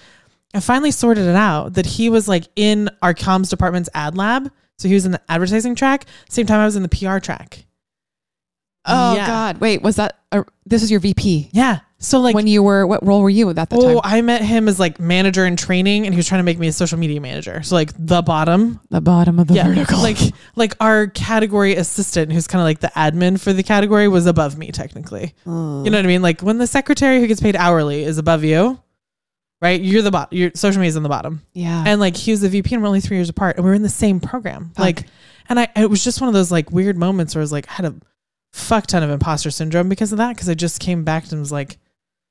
I 0.54 0.60
finally 0.60 0.92
sorted 0.92 1.26
it 1.26 1.34
out 1.34 1.74
that 1.74 1.86
he 1.86 2.08
was 2.08 2.28
like 2.28 2.44
in 2.56 2.88
our 3.02 3.14
comms 3.14 3.50
department's 3.50 3.88
ad 3.94 4.16
lab. 4.16 4.50
So 4.78 4.88
he 4.88 4.94
was 4.94 5.04
in 5.06 5.12
the 5.12 5.20
advertising 5.28 5.74
track. 5.74 6.06
Same 6.28 6.46
time 6.46 6.60
I 6.60 6.64
was 6.64 6.76
in 6.76 6.82
the 6.82 6.88
PR 6.88 7.18
track. 7.18 7.64
Oh 8.84 9.16
Yeah. 9.16 9.26
God! 9.26 9.58
Wait, 9.58 9.82
was 9.82 9.96
that? 9.96 10.18
A, 10.32 10.44
this 10.66 10.82
is 10.82 10.90
your 10.90 11.00
VP 11.00 11.50
Yeah. 11.52 11.80
So 12.00 12.20
like 12.20 12.34
when 12.34 12.46
you 12.46 12.62
were? 12.62 12.86
What 12.86 13.04
role 13.04 13.22
were 13.22 13.30
you 13.30 13.50
at 13.50 13.56
that 13.56 13.70
time? 13.70 13.80
Oh, 13.82 14.00
time? 14.00 14.00
I 14.04 14.22
met 14.22 14.40
him 14.42 14.68
as 14.68 14.78
like 14.78 15.00
manager 15.00 15.44
in 15.44 15.56
training, 15.56 16.06
and 16.06 16.14
he 16.14 16.16
was 16.16 16.28
trying 16.28 16.38
to 16.38 16.44
make 16.44 16.58
me 16.58 16.68
a 16.68 16.72
social 16.72 16.96
media 16.96 17.20
manager. 17.20 17.60
So 17.64 17.74
like 17.74 17.92
the 17.98 18.22
bottom, 18.22 18.78
The 18.90 19.00
bottom 19.00 19.40
of 19.40 19.48
the 19.48 19.54
vertical. 19.54 20.00
Like 20.00 20.18
like 20.54 20.74
our 20.80 21.08
category 21.08 21.74
assistant, 21.74 22.32
who's 22.32 22.46
kind 22.46 22.60
of 22.60 22.64
like 22.66 22.78
the 22.78 22.92
admin 22.94 23.38
for 23.40 23.52
the 23.52 23.64
category, 23.64 24.06
was 24.06 24.26
above 24.26 24.56
me 24.56 24.70
technically. 24.70 25.34
Oh. 25.44 25.82
You 25.84 25.90
know 25.90 25.98
what 25.98 26.04
I 26.04 26.08
mean? 26.08 26.22
Like 26.22 26.40
when 26.40 26.58
the 26.58 26.68
secretary 26.68 27.18
who 27.20 27.26
gets 27.26 27.40
paid 27.40 27.56
hourly 27.56 28.04
is 28.04 28.16
above 28.16 28.44
you, 28.44 28.78
right? 29.60 29.80
You're 29.80 30.02
the 30.02 30.10
bottom. 30.10 30.36
Your 30.36 30.50
social 30.54 30.80
media's 30.80 30.96
on 30.96 31.02
the 31.02 31.08
bottom, 31.08 31.42
yeah. 31.52 31.84
and 31.86 32.00
like 32.00 32.16
he 32.16 32.30
was 32.30 32.40
the 32.40 32.48
VP, 32.48 32.74
and 32.74 32.82
we're 32.82 32.88
only 32.88 33.00
three 33.00 33.16
years 33.16 33.28
apart, 33.28 33.56
and 33.56 33.64
we 33.64 33.70
are 33.70 33.74
in 33.74 33.82
the 33.82 33.88
same 33.88 34.20
program. 34.20 34.72
Like, 34.78 35.06
and 35.48 35.58
I 35.58 35.68
it 35.76 35.90
was 35.90 36.04
just 36.04 36.20
one 36.20 36.28
of 36.28 36.34
those 36.34 36.52
like 36.52 36.70
weird 36.70 36.96
moments 36.96 37.34
where 37.34 37.40
I 37.40 37.44
was 37.44 37.52
like, 37.52 37.68
I 37.68 37.72
had 37.72 37.86
a 37.86 37.94
fuck 38.52 38.86
ton 38.86 39.02
of 39.02 39.10
imposter 39.10 39.50
syndrome 39.50 39.88
because 39.88 40.12
of 40.12 40.18
that. 40.18 40.36
Cause 40.36 40.48
I 40.48 40.54
just 40.54 40.80
came 40.80 41.04
back 41.04 41.30
and 41.30 41.40
was 41.40 41.52
like, 41.52 41.78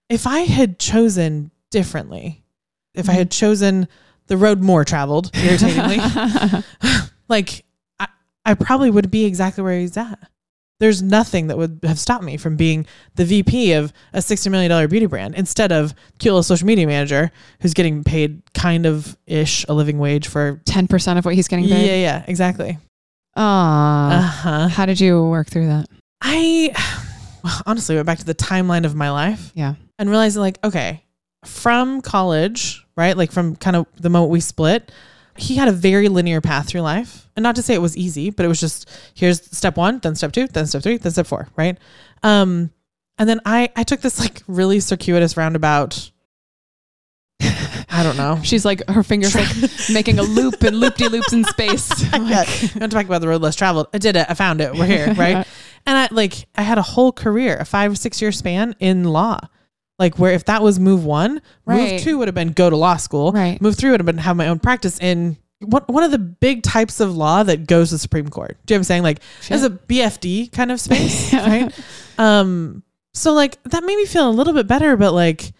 if 0.09 0.27
I 0.27 0.39
had 0.39 0.79
chosen 0.79 1.51
differently, 1.71 2.43
if 2.93 3.07
I 3.07 3.11
mm-hmm. 3.11 3.19
had 3.19 3.31
chosen 3.31 3.87
the 4.27 4.37
road 4.37 4.61
more 4.61 4.83
traveled, 4.83 5.31
irritatingly, 5.35 5.97
like 7.27 7.65
I, 7.99 8.07
I 8.45 8.53
probably 8.53 8.89
would 8.89 9.11
be 9.11 9.25
exactly 9.25 9.63
where 9.63 9.79
he's 9.79 9.97
at. 9.97 10.19
There's 10.79 11.01
nothing 11.01 11.47
that 11.47 11.57
would 11.57 11.79
have 11.83 11.97
stopped 11.97 12.23
me 12.23 12.37
from 12.37 12.55
being 12.55 12.85
the 13.15 13.25
VP 13.25 13.71
of 13.73 13.91
a 14.13 14.19
$60 14.19 14.51
million 14.51 14.89
beauty 14.89 15.07
brand 15.07 15.33
instead 15.35 15.71
of 15.71 15.93
cute 16.19 16.31
little 16.33 16.43
social 16.43 16.67
media 16.67 16.85
manager 16.85 17.31
who's 17.61 17.73
getting 17.73 18.03
paid 18.03 18.41
kind 18.53 18.85
of 18.85 19.17
ish 19.25 19.65
a 19.67 19.73
living 19.73 19.97
wage 19.97 20.27
for. 20.27 20.61
10% 20.65 21.17
of 21.17 21.25
what 21.25 21.33
he's 21.33 21.47
getting 21.47 21.65
paid. 21.67 21.87
yeah, 21.87 21.95
yeah, 21.95 22.23
exactly. 22.27 22.77
Aw. 23.35 24.09
Uh 24.11 24.21
huh. 24.21 24.67
How 24.67 24.85
did 24.85 24.99
you 24.99 25.23
work 25.23 25.47
through 25.47 25.67
that? 25.67 25.87
I 26.21 26.71
well, 27.43 27.61
honestly 27.65 27.95
went 27.95 28.05
back 28.05 28.19
to 28.19 28.25
the 28.25 28.35
timeline 28.35 28.85
of 28.85 28.95
my 28.95 29.09
life 29.11 29.51
Yeah. 29.55 29.75
and 29.99 30.09
realizing 30.09 30.41
like, 30.41 30.59
okay, 30.63 31.03
from 31.45 32.01
college, 32.01 32.85
right? 32.95 33.15
Like 33.17 33.31
from 33.31 33.55
kind 33.55 33.75
of 33.75 33.85
the 33.99 34.09
moment 34.09 34.31
we 34.31 34.39
split, 34.41 34.91
he 35.37 35.55
had 35.55 35.67
a 35.67 35.71
very 35.71 36.09
linear 36.09 36.41
path 36.41 36.67
through 36.67 36.81
life. 36.81 37.29
And 37.35 37.43
not 37.43 37.55
to 37.57 37.61
say 37.61 37.75
it 37.75 37.81
was 37.81 37.95
easy, 37.95 38.31
but 38.31 38.45
it 38.45 38.49
was 38.49 38.59
just 38.59 38.89
here's 39.13 39.45
step 39.55 39.77
one, 39.77 39.99
then 39.99 40.15
step 40.15 40.31
two, 40.31 40.47
then 40.47 40.65
step 40.65 40.81
three, 40.81 40.97
then 40.97 41.11
step 41.11 41.27
four, 41.27 41.47
right? 41.55 41.77
Um, 42.23 42.71
and 43.17 43.29
then 43.29 43.39
I 43.45 43.69
I 43.75 43.83
took 43.83 44.01
this 44.01 44.19
like 44.19 44.41
really 44.47 44.79
circuitous 44.79 45.37
roundabout. 45.37 46.11
I 47.89 48.03
don't 48.03 48.17
know. 48.17 48.39
She's 48.43 48.65
like, 48.65 48.87
her 48.89 49.03
fingers 49.03 49.35
like 49.35 49.47
making 49.91 50.19
a 50.19 50.23
loop 50.23 50.61
and 50.63 50.79
loop 50.79 50.95
de 50.95 51.09
loops 51.09 51.33
in 51.33 51.43
space. 51.43 51.91
I'm 52.13 52.29
not 52.29 52.91
talking 52.91 53.07
about 53.07 53.21
the 53.21 53.27
road 53.27 53.41
less 53.41 53.55
traveled. 53.55 53.87
I 53.93 53.97
did 53.97 54.15
it. 54.15 54.25
I 54.29 54.33
found 54.33 54.61
it. 54.61 54.73
We're 54.73 54.85
here, 54.85 55.13
right? 55.13 55.47
and 55.85 55.97
I 55.97 56.07
like 56.11 56.47
I 56.55 56.63
had 56.63 56.77
a 56.77 56.83
whole 56.83 57.11
career, 57.11 57.57
a 57.57 57.65
five 57.65 57.91
or 57.91 57.95
six 57.95 58.21
year 58.21 58.31
span 58.31 58.75
in 58.79 59.03
law. 59.03 59.39
Like 59.99 60.19
where 60.19 60.31
if 60.33 60.45
that 60.45 60.61
was 60.61 60.79
move 60.79 61.03
one, 61.05 61.41
Right. 61.65 61.93
move 61.93 62.01
two 62.01 62.17
would 62.19 62.27
have 62.27 62.35
been 62.35 62.51
go 62.51 62.69
to 62.69 62.75
law 62.75 62.97
school. 62.97 63.31
Right. 63.31 63.59
Move 63.61 63.75
three 63.75 63.89
would 63.91 63.99
have 63.99 64.05
been 64.05 64.17
have 64.19 64.35
my 64.37 64.47
own 64.47 64.59
practice 64.59 64.99
in 64.99 65.37
one 65.59 65.83
one 65.87 66.03
of 66.03 66.11
the 66.11 66.19
big 66.19 66.61
types 66.61 66.99
of 66.99 67.15
law 67.17 67.41
that 67.43 67.65
goes 67.65 67.89
to 67.89 67.95
the 67.95 67.99
Supreme 67.99 68.29
Court. 68.29 68.57
Do 68.65 68.73
you 68.73 68.75
know 68.75 68.79
what 68.79 68.81
I'm 68.81 68.83
saying? 68.83 69.03
Like 69.03 69.19
as 69.49 69.63
a 69.63 69.71
BFD 69.71 70.51
kind 70.51 70.71
of 70.71 70.79
space, 70.79 71.33
right? 71.33 71.71
Um, 72.19 72.83
so 73.15 73.33
like 73.33 73.61
that 73.63 73.83
made 73.83 73.95
me 73.97 74.05
feel 74.05 74.29
a 74.29 74.31
little 74.31 74.53
bit 74.53 74.67
better, 74.67 74.95
but 74.97 75.13
like 75.13 75.51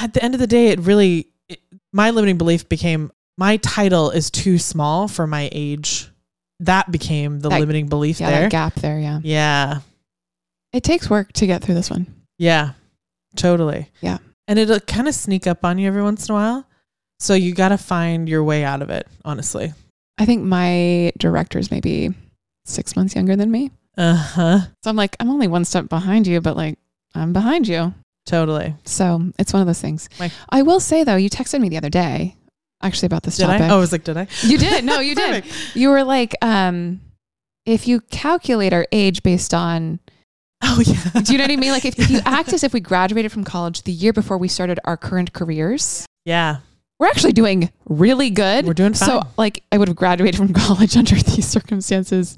at 0.00 0.12
the 0.12 0.22
end 0.24 0.34
of 0.34 0.40
the 0.40 0.48
day, 0.48 0.68
it 0.68 0.80
really 0.80 1.28
it, 1.48 1.60
my 1.92 2.10
limiting 2.10 2.38
belief 2.38 2.68
became 2.68 3.12
my 3.38 3.58
title 3.58 4.10
is 4.10 4.30
too 4.30 4.58
small 4.58 5.06
for 5.06 5.26
my 5.28 5.48
age. 5.52 6.10
That 6.60 6.90
became 6.90 7.38
the 7.40 7.50
That- 7.50 7.60
limiting 7.60 7.86
belief 7.86 8.18
Yeah, 8.18 8.30
there. 8.30 8.40
that 8.42 8.50
gap 8.50 8.74
there. 8.76 8.98
Yeah. 8.98 9.20
Yeah, 9.22 9.80
It 10.72 10.82
takes 10.82 11.08
work 11.08 11.32
to 11.34 11.46
get 11.46 11.62
through 11.62 11.74
this 11.76 11.90
one. 11.90 12.06
yeah, 12.38 12.72
totally. 13.36 13.90
Yeah. 14.00 14.18
and 14.48 14.58
it'll 14.58 14.80
kind 14.80 15.08
of 15.08 15.14
sneak 15.14 15.46
up 15.46 15.64
on 15.64 15.78
you 15.78 15.86
every 15.88 16.02
once 16.02 16.28
in 16.28 16.32
a 16.34 16.38
while. 16.38 16.66
So 17.18 17.34
you 17.34 17.54
got 17.54 17.70
to 17.70 17.78
find 17.78 18.28
your 18.28 18.44
way 18.44 18.62
out 18.64 18.82
of 18.82 18.90
it. 18.90 19.06
Honestly. 19.24 19.72
I 20.18 20.24
think 20.26 20.42
my 20.44 21.12
director's 21.18 21.70
maybe 21.70 22.10
six 22.64 22.96
months 22.96 23.14
younger 23.14 23.36
than 23.36 23.50
me. 23.50 23.70
Uh 23.96 24.14
huh. 24.14 24.58
So 24.82 24.90
I'm 24.90 24.96
like, 24.96 25.16
I'm 25.20 25.30
only 25.30 25.48
one 25.48 25.64
step 25.64 25.88
behind 25.88 26.26
you, 26.26 26.40
but 26.40 26.56
like, 26.56 26.78
I'm 27.14 27.32
behind 27.32 27.66
you. 27.68 27.94
Totally. 28.26 28.74
So 28.84 29.32
it's 29.38 29.52
one 29.52 29.60
of 29.62 29.66
those 29.66 29.80
things. 29.80 30.08
Like- 30.18 30.32
I 30.50 30.62
will 30.62 30.80
say 30.80 31.04
though, 31.04 31.16
you 31.16 31.30
texted 31.30 31.60
me 31.60 31.68
the 31.68 31.76
other 31.78 31.88
day, 31.90 32.36
actually 32.82 33.06
about 33.06 33.22
this 33.22 33.36
Did 33.38 33.44
topic. 33.46 33.62
I? 33.62 33.68
Oh, 33.70 33.76
I 33.76 33.80
was 33.80 33.92
like, 33.92 34.04
did 34.04 34.16
I? 34.16 34.26
You 34.42 34.58
did. 34.58 34.84
No, 34.84 35.00
you 35.00 35.14
did. 35.24 35.44
You 35.74 35.90
were 35.90 36.04
like, 36.04 36.34
um, 36.42 37.00
if 37.64 37.88
you 37.88 38.00
calculate 38.00 38.72
our 38.72 38.86
age 38.92 39.22
based 39.22 39.54
on, 39.54 39.98
Oh 40.62 40.80
yeah. 40.84 41.20
do 41.22 41.32
you 41.32 41.38
know 41.38 41.44
what 41.44 41.50
I 41.50 41.56
mean? 41.56 41.70
Like 41.70 41.84
if, 41.84 41.98
if 41.98 42.10
you 42.10 42.20
act 42.26 42.52
as 42.52 42.64
if 42.64 42.72
we 42.72 42.80
graduated 42.80 43.30
from 43.32 43.44
college 43.44 43.82
the 43.82 43.92
year 43.92 44.12
before 44.12 44.38
we 44.38 44.48
started 44.48 44.80
our 44.84 44.96
current 44.96 45.32
careers, 45.32 46.06
yeah. 46.24 46.58
we're 46.98 47.08
actually 47.08 47.32
doing 47.32 47.70
really 47.86 48.30
good. 48.30 48.66
We're 48.66 48.74
doing 48.74 48.94
So 48.94 49.22
like 49.36 49.62
I 49.70 49.78
would 49.78 49.88
have 49.88 49.96
graduated 49.96 50.36
from 50.36 50.52
college 50.66 50.96
under 50.96 51.14
these 51.14 51.46
circumstances 51.46 52.36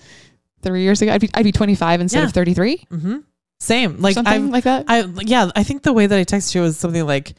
three 0.63 0.83
years 0.83 1.01
ago. 1.03 1.13
I'd 1.13 1.21
be, 1.21 1.31
I'd 1.35 1.45
be 1.45 1.53
25 1.53 2.01
instead 2.01 2.21
Yeah. 2.21 2.27
of 2.27 2.33
33. 2.33 2.77
Mm-hmm. 2.91 3.17
Same. 3.61 3.99
Like 4.01 4.15
something 4.15 4.33
I've 4.47 4.51
like 4.51 4.65
that. 4.65 4.85
I 4.89 5.05
yeah, 5.21 5.51
I 5.57 5.63
think 5.63 5.83
the 5.83 5.93
way 5.93 6.07
that 6.07 6.19
I 6.19 6.25
texted 6.25 6.55
you 6.55 6.63
was 6.63 6.77
something 6.77 7.05
like 7.07 7.35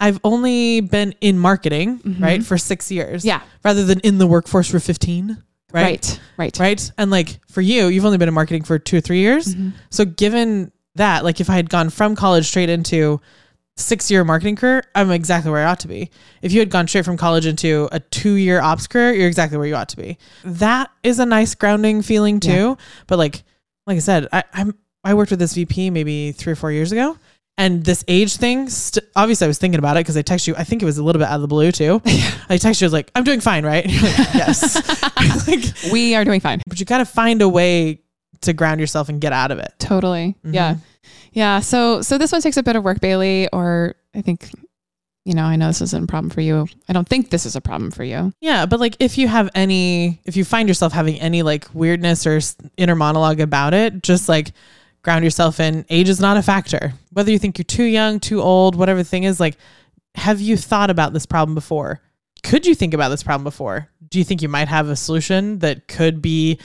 I've 0.00 0.18
only 0.24 0.80
been 0.80 1.14
in 1.20 1.38
marketing, 1.38 2.00
Mhm. 2.00 2.20
right, 2.20 2.44
for 2.44 2.58
6 2.58 2.90
years. 2.90 3.24
yeah. 3.24 3.40
Rather 3.64 3.84
than 3.84 4.00
in 4.00 4.18
the 4.18 4.26
workforce 4.26 4.68
for 4.68 4.80
15, 4.80 5.42
right? 5.72 5.84
Right. 5.84 6.20
Right. 6.38 6.58
Right? 6.58 6.92
And 6.98 7.10
like 7.10 7.38
for 7.48 7.60
you, 7.60 7.86
you've 7.88 8.04
only 8.04 8.18
been 8.18 8.28
in 8.28 8.34
marketing 8.34 8.64
for 8.64 8.78
2 8.78 8.96
or 8.98 9.00
3 9.00 9.18
years. 9.18 9.54
Mhm. 9.54 9.72
So 9.90 10.04
given 10.04 10.72
that, 10.96 11.24
like 11.24 11.40
if 11.40 11.48
I 11.50 11.54
had 11.54 11.70
gone 11.70 11.90
from 11.90 12.14
college 12.16 12.46
straight 12.46 12.68
into 12.68 13.20
6-year 13.78 14.22
marketing 14.24 14.56
career, 14.56 14.84
I'm 14.94 15.10
exactly 15.10 15.50
where 15.50 15.66
I 15.66 15.70
ought 15.70 15.80
to 15.80 15.88
be. 15.88 16.10
If 16.42 16.52
you 16.52 16.60
had 16.60 16.68
gone 16.70 16.86
straight 16.86 17.04
from 17.06 17.16
college 17.16 17.46
into 17.46 17.88
a 17.90 18.00
2-year 18.00 18.60
ops 18.60 18.86
career, 18.86 19.12
you're 19.14 19.28
exactly 19.28 19.56
where 19.56 19.66
you 19.66 19.74
ought 19.74 19.88
to 19.90 19.96
be. 19.96 20.18
That 20.44 20.90
is 21.02 21.18
a 21.18 21.26
nice 21.26 21.54
grounding 21.54 22.02
feeling 22.02 22.38
too. 22.38 22.50
Yeah. 22.50 22.74
But 23.06 23.18
like 23.18 23.42
like 23.86 23.96
I 23.96 24.00
said, 24.00 24.28
I, 24.32 24.44
I'm 24.52 24.74
I 25.04 25.14
worked 25.14 25.30
with 25.30 25.40
this 25.40 25.54
VP 25.54 25.90
maybe 25.90 26.32
three 26.32 26.52
or 26.52 26.56
four 26.56 26.70
years 26.70 26.92
ago, 26.92 27.16
and 27.58 27.84
this 27.84 28.04
age 28.08 28.36
thing. 28.36 28.68
St- 28.68 29.04
obviously, 29.14 29.44
I 29.44 29.48
was 29.48 29.58
thinking 29.58 29.78
about 29.78 29.96
it 29.96 30.00
because 30.00 30.16
I 30.16 30.22
texted 30.22 30.48
you. 30.48 30.54
I 30.56 30.64
think 30.64 30.82
it 30.82 30.84
was 30.86 30.98
a 30.98 31.02
little 31.04 31.20
bit 31.20 31.28
out 31.28 31.36
of 31.36 31.42
the 31.42 31.48
blue 31.48 31.70
too. 31.72 32.00
I 32.06 32.56
texted 32.56 32.80
you 32.80 32.84
I 32.84 32.88
was 32.88 32.92
like, 32.92 33.10
"I'm 33.14 33.24
doing 33.24 33.40
fine, 33.40 33.64
right?" 33.64 33.84
Like, 33.86 33.94
yes. 34.34 35.46
like, 35.48 35.92
We 35.92 36.14
are 36.14 36.24
doing 36.24 36.40
fine. 36.40 36.60
but 36.66 36.80
you 36.80 36.86
got 36.86 36.98
to 36.98 37.04
find 37.04 37.42
a 37.42 37.48
way 37.48 38.00
to 38.42 38.52
ground 38.52 38.80
yourself 38.80 39.08
and 39.08 39.20
get 39.20 39.32
out 39.32 39.50
of 39.50 39.58
it. 39.58 39.72
Totally. 39.78 40.34
Mhm. 40.44 40.54
Yeah. 40.54 40.76
Yeah. 41.32 41.60
So 41.60 42.02
so 42.02 42.18
this 42.18 42.32
one 42.32 42.40
takes 42.40 42.56
a 42.56 42.62
bit 42.62 42.74
of 42.76 42.82
work, 42.84 43.00
Bailey, 43.00 43.48
or 43.52 43.94
I 44.14 44.20
think, 44.22 44.50
you 45.24 45.34
know, 45.34 45.44
I 45.44 45.56
know 45.56 45.68
this 45.68 45.80
isn't 45.80 46.04
a 46.04 46.06
problem 46.06 46.30
for 46.30 46.40
you. 46.40 46.66
I 46.88 46.92
don't 46.92 47.08
think 47.08 47.30
this 47.30 47.46
is 47.46 47.54
a 47.54 47.60
problem 47.60 47.90
for 47.90 48.02
you. 48.02 48.32
Yeah, 48.40 48.66
but 48.66 48.80
like 48.80 48.96
if 48.98 49.16
you 49.16 49.28
have 49.28 49.48
any, 49.54 50.20
if 50.24 50.36
you 50.36 50.44
find 50.44 50.68
yourself 50.68 50.92
having 50.92 51.20
any 51.20 51.42
like 51.42 51.66
weirdness 51.72 52.26
or 52.26 52.40
inner 52.76 52.96
monologue 52.96 53.38
about 53.40 53.72
it, 53.74 54.02
just 54.02 54.28
like 54.28 54.50
ground 55.02 55.24
yourself 55.24 55.60
in. 55.60 55.84
Age 55.90 56.08
is 56.08 56.20
not 56.20 56.36
a 56.36 56.42
factor. 56.42 56.92
Whether 57.10 57.30
you 57.30 57.38
think 57.38 57.58
you're 57.58 57.64
too 57.64 57.84
young, 57.84 58.20
too 58.20 58.40
old, 58.40 58.76
whatever 58.76 59.00
the 59.00 59.08
thing 59.08 59.24
is, 59.24 59.40
like, 59.40 59.56
have 60.14 60.40
you 60.40 60.56
thought 60.56 60.90
about 60.90 61.12
this 61.12 61.26
problem 61.26 61.54
before? 61.54 62.00
Could 62.42 62.66
you 62.66 62.74
think 62.74 62.94
about 62.94 63.08
this 63.08 63.22
problem 63.22 63.44
before? 63.44 63.88
Do 64.08 64.18
you 64.18 64.24
think 64.24 64.42
you 64.42 64.48
might 64.48 64.68
have 64.68 64.88
a 64.88 64.96
solution 64.96 65.60
that 65.60 65.88
could 65.88 66.20
be 66.20 66.58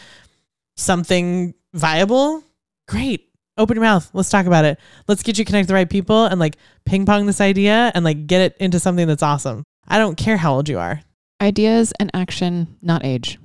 something 0.75 1.53
viable? 1.73 2.43
Great. 2.87 3.29
Open 3.57 3.75
your 3.75 3.83
mouth. 3.83 4.09
Let's 4.13 4.29
talk 4.29 4.45
about 4.45 4.65
it. 4.65 4.79
Let's 5.07 5.23
get 5.23 5.39
you 5.39 5.45
connect 5.45 5.67
the 5.67 5.73
right 5.73 5.89
people 5.89 6.25
and 6.25 6.39
like 6.39 6.57
ping 6.85 7.05
pong 7.05 7.25
this 7.25 7.41
idea 7.41 7.91
and 7.95 8.05
like 8.05 8.27
get 8.27 8.41
it 8.41 8.57
into 8.59 8.79
something 8.79 9.07
that's 9.07 9.23
awesome. 9.23 9.63
I 9.87 9.97
don't 9.97 10.17
care 10.17 10.37
how 10.37 10.53
old 10.53 10.69
you 10.69 10.77
are. 10.77 11.01
Ideas 11.41 11.93
and 11.99 12.11
action, 12.13 12.77
not 12.81 13.05
age. 13.05 13.39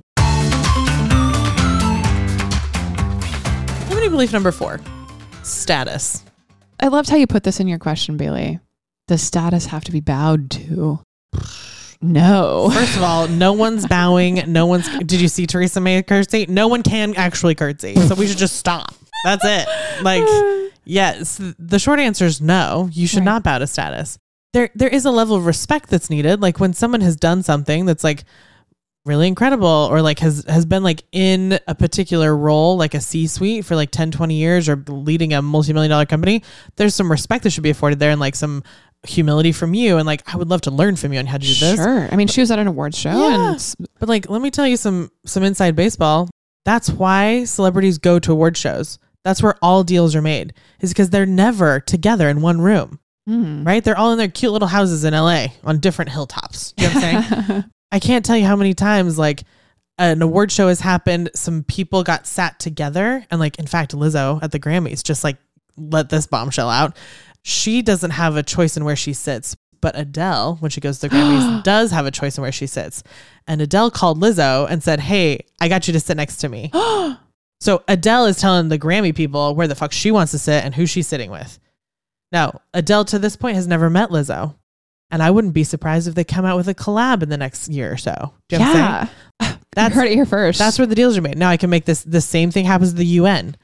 Limiting 4.03 4.17
belief 4.17 4.33
number 4.33 4.51
four 4.51 4.81
status. 5.43 6.23
I 6.81 6.87
loved 6.89 7.09
how 7.09 7.15
you 7.15 7.25
put 7.25 7.43
this 7.43 7.61
in 7.61 7.69
your 7.69 7.79
question, 7.79 8.17
Bailey. 8.17 8.59
Does 9.07 9.21
status 9.21 9.67
have 9.67 9.85
to 9.85 9.93
be 9.93 10.01
bowed 10.01 10.51
to? 10.51 10.99
No. 12.01 12.69
First 12.73 12.97
of 12.97 13.03
all, 13.03 13.29
no 13.29 13.53
one's 13.53 13.87
bowing. 13.87 14.43
No 14.51 14.65
one's. 14.65 14.89
Did 14.99 15.21
you 15.21 15.29
see 15.29 15.47
Theresa 15.47 15.79
May 15.79 16.03
curtsy? 16.03 16.45
No 16.49 16.67
one 16.67 16.83
can 16.83 17.15
actually 17.15 17.55
curtsy. 17.55 17.95
So 17.95 18.15
we 18.15 18.27
should 18.27 18.37
just 18.37 18.57
stop. 18.57 18.93
That's 19.23 19.45
it. 19.45 20.03
Like, 20.03 20.25
yes. 20.83 21.39
The 21.57 21.79
short 21.79 21.99
answer 21.99 22.25
is 22.25 22.41
no. 22.41 22.89
You 22.91 23.07
should 23.07 23.19
Right. 23.19 23.25
not 23.25 23.43
bow 23.43 23.59
to 23.59 23.67
status. 23.67 24.17
There, 24.51 24.69
there 24.75 24.89
is 24.89 25.05
a 25.05 25.11
level 25.11 25.37
of 25.37 25.45
respect 25.45 25.89
that's 25.89 26.09
needed. 26.09 26.41
Like 26.41 26.59
when 26.59 26.73
someone 26.73 26.99
has 27.01 27.15
done 27.15 27.41
something 27.41 27.85
that's 27.85 28.03
like 28.03 28.25
really 29.05 29.27
incredible 29.27 29.67
or 29.91 30.01
like 30.01 30.19
has 30.19 30.45
has 30.47 30.65
been 30.65 30.81
like 30.83 31.03
in 31.11 31.59
a 31.67 31.75
particular 31.75 32.35
role 32.35 32.77
like 32.77 32.93
a 32.93 33.01
c-suite 33.01 33.65
for 33.65 33.75
like 33.75 33.91
10 33.91 34.11
20 34.11 34.33
years 34.35 34.69
or 34.69 34.77
leading 34.87 35.33
a 35.33 35.41
multi-million 35.41 35.89
dollar 35.89 36.05
company 36.05 36.41
there's 36.77 36.95
some 36.95 37.11
respect 37.11 37.43
that 37.43 37.49
should 37.49 37.63
be 37.63 37.69
afforded 37.69 37.99
there 37.99 38.11
and 38.11 38.21
like 38.21 38.33
some 38.35 38.63
humility 39.05 39.51
from 39.51 39.73
you 39.73 39.97
and 39.97 40.05
like 40.05 40.23
i 40.33 40.37
would 40.37 40.49
love 40.49 40.61
to 40.61 40.71
learn 40.71 40.95
from 40.95 41.11
you 41.11 41.19
on 41.19 41.25
how 41.25 41.37
to 41.37 41.45
do 41.45 41.53
this 41.53 41.75
Sure. 41.75 42.07
I 42.11 42.15
mean, 42.15 42.27
she 42.27 42.39
was 42.39 42.49
at 42.51 42.59
an 42.59 42.67
awards 42.67 42.97
show 42.97 43.11
Yeah. 43.11 43.51
and 43.51 43.75
but 43.99 44.07
like, 44.07 44.29
let 44.29 44.41
me 44.41 44.49
tell 44.49 44.67
you 44.67 44.77
some 44.77 45.11
some 45.25 45.43
inside 45.43 45.75
baseball. 45.75 46.29
That's 46.65 46.89
why 46.89 47.43
celebrities 47.43 47.97
go 47.97 48.19
to 48.19 48.31
award 48.31 48.55
shows. 48.55 48.99
That's 49.25 49.43
where 49.43 49.55
all 49.61 49.83
deals 49.83 50.15
are 50.15 50.21
made. 50.21 50.53
Is 50.79 50.91
because 50.91 51.09
they're 51.09 51.25
never 51.25 51.81
together 51.81 52.29
in 52.29 52.41
one 52.41 52.61
room, 52.61 52.99
Hmm. 53.27 53.65
right? 53.65 53.83
They're 53.83 53.97
all 53.97 54.11
in 54.13 54.17
their 54.17 54.29
cute 54.29 54.53
little 54.53 54.67
houses 54.69 55.03
in 55.03 55.13
LA 55.13 55.47
on 55.65 55.79
different 55.79 56.11
hilltops. 56.11 56.73
You 56.77 56.87
know 56.87 56.93
what 56.93 57.03
I'm 57.03 57.23
saying? 57.45 57.63
I 57.93 57.99
can't 57.99 58.25
tell 58.25 58.35
you 58.35 58.45
how 58.45 58.55
many 58.55 58.73
times 58.73 59.19
like 59.19 59.43
an 59.99 60.23
award 60.23 60.51
show 60.51 60.67
has 60.67 60.79
happened. 60.79 61.29
Some 61.35 61.63
people 61.63 62.01
got 62.01 62.25
sat 62.25 62.59
together, 62.59 63.23
and 63.29 63.39
like, 63.39 63.59
in 63.59 63.67
fact, 63.67 63.93
Lizzo 63.93 64.41
at 64.41 64.51
the 64.51 64.59
Grammys 64.59 65.03
just 65.03 65.23
like 65.23 65.37
let 65.77 66.09
this 66.09 66.25
bombshell 66.25 66.71
out. 66.71 66.97
She 67.43 67.83
doesn't 67.83 68.11
have 68.11 68.35
a 68.35 68.41
choice 68.41 68.75
in 68.77 68.83
where 68.83 68.95
she 68.95 69.13
sits, 69.13 69.55
but 69.79 69.95
Adele, 69.95 70.57
when 70.59 70.71
she 70.71 70.81
goes 70.81 70.97
to 70.99 71.07
the 71.07 71.15
Grammys, 71.15 71.63
does 71.63 71.91
have 71.91 72.07
a 72.07 72.11
choice 72.11 72.35
in 72.35 72.41
where 72.41 72.51
she 72.51 72.65
sits. 72.65 73.03
And 73.47 73.61
Adele 73.61 73.91
called 73.91 74.19
Lizzo 74.19 74.67
and 74.67 74.81
said, 74.81 74.99
"Hey, 74.99 75.45
I 75.61 75.69
got 75.69 75.87
you 75.87 75.93
to 75.93 75.99
sit 75.99 76.17
next 76.17 76.37
to 76.37 76.49
me." 76.49 76.71
So 77.61 77.81
Adele 77.87 78.25
is 78.25 78.41
telling 78.41 78.67
the 78.67 78.77
Grammy 78.77 79.15
people 79.15 79.55
where 79.55 79.69
the 79.69 79.75
fuck 79.75 79.93
she 79.93 80.11
wants 80.11 80.33
to 80.33 80.37
sit 80.37 80.65
and 80.65 80.75
who 80.75 80.85
she's 80.85 81.07
sitting 81.07 81.31
with. 81.31 81.59
Now, 82.29 82.59
Adele 82.73 83.05
to 83.05 83.19
this 83.19 83.37
point 83.37 83.55
has 83.55 83.67
never 83.67 83.89
met 83.89 84.09
Lizzo. 84.09 84.55
And 85.13 85.21
I 85.21 85.29
wouldn't 85.29 85.53
be 85.53 85.63
surprised 85.63 86.07
if 86.07 86.15
they 86.15 86.23
come 86.23 86.43
out 86.43 86.57
with 86.57 86.67
a 86.67 86.73
collab 86.73 87.21
in 87.21 87.29
the 87.29 87.37
next 87.37 87.69
year 87.69 87.93
or 87.93 87.97
so. 87.97 88.33
Do 88.49 88.55
you 88.55 88.65
know 88.65 88.73
yeah. 88.73 89.07
That's 89.75 89.93
you 89.93 90.01
heard 90.01 90.09
it 90.09 90.15
here 90.15 90.25
first. 90.25 90.57
that's 90.57 90.79
where 90.79 90.87
the 90.87 90.95
deals 90.95 91.15
are 91.15 91.21
made. 91.21 91.37
Now 91.37 91.49
I 91.49 91.57
can 91.57 91.69
make 91.69 91.85
this 91.85 92.01
the 92.01 92.19
same 92.19 92.49
thing 92.49 92.65
happens 92.65 92.91
at 92.91 92.97
the 92.97 93.05
UN. 93.05 93.55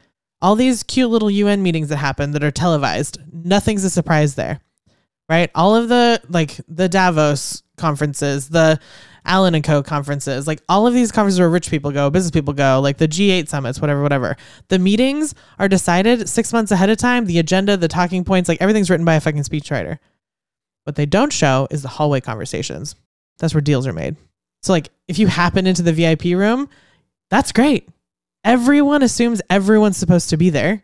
All 0.44 0.56
these 0.56 0.84
cute 0.84 1.10
little 1.10 1.30
UN 1.30 1.64
meetings 1.64 1.90
that 1.90 1.98
happen 1.98 2.32
that 2.32 2.44
are 2.44 2.52
televised, 2.52 3.18
nothing's 3.32 3.84
a 3.84 3.90
surprise 3.90 4.36
there. 4.36 4.60
Right? 5.28 5.50
All 5.56 5.76
of 5.76 5.90
the 5.90 6.22
like 6.30 6.60
the 6.68 6.88
Davos 6.88 7.64
conferences, 7.78 8.50
the 8.50 8.80
Allen 9.26 9.56
and 9.56 9.64
Co 9.64 9.82
conferences, 9.82 10.46
like 10.46 10.62
all 10.70 10.86
of 10.86 10.94
these 10.94 11.12
conferences 11.12 11.40
where 11.40 11.50
rich 11.50 11.72
people 11.72 11.90
go, 11.92 12.12
business 12.12 12.32
people 12.32 12.54
go, 12.54 12.80
like 12.80 12.98
the 12.98 13.08
G8 13.08 13.48
summits, 13.48 13.82
whatever, 13.82 14.04
whatever. 14.04 14.38
The 14.68 14.78
meetings 14.78 15.34
are 15.58 15.68
decided 15.68 16.30
six 16.30 16.54
months 16.54 16.72
ahead 16.72 16.92
of 16.92 16.98
time. 16.98 17.26
The 17.26 17.40
agenda, 17.40 17.76
the 17.76 17.88
talking 17.88 18.24
points, 18.24 18.50
like 18.50 18.62
everything's 18.62 18.90
written 18.92 19.06
by 19.06 19.16
a 19.16 19.22
fucking 19.22 19.44
speechwriter. 19.44 19.98
What 20.84 20.96
they 20.96 21.06
don't 21.06 21.34
show 21.34 21.68
is 21.70 21.82
the 21.82 21.88
hallway 21.88 22.22
conversations. 22.22 22.96
That's 23.38 23.54
where 23.54 23.62
deals 23.62 23.88
are 23.88 23.94
made. 23.94 24.16
So, 24.62 24.74
like, 24.74 24.90
if 25.08 25.20
you 25.20 25.28
happen 25.28 25.68
into 25.68 25.82
the 25.82 25.94
VIP 25.94 26.38
room, 26.38 26.70
that's 27.30 27.52
great. 27.52 27.88
Everyone 28.44 29.04
assumes 29.04 29.42
everyone's 29.50 29.98
supposed 29.98 30.30
to 30.30 30.38
be 30.38 30.50
there. 30.50 30.84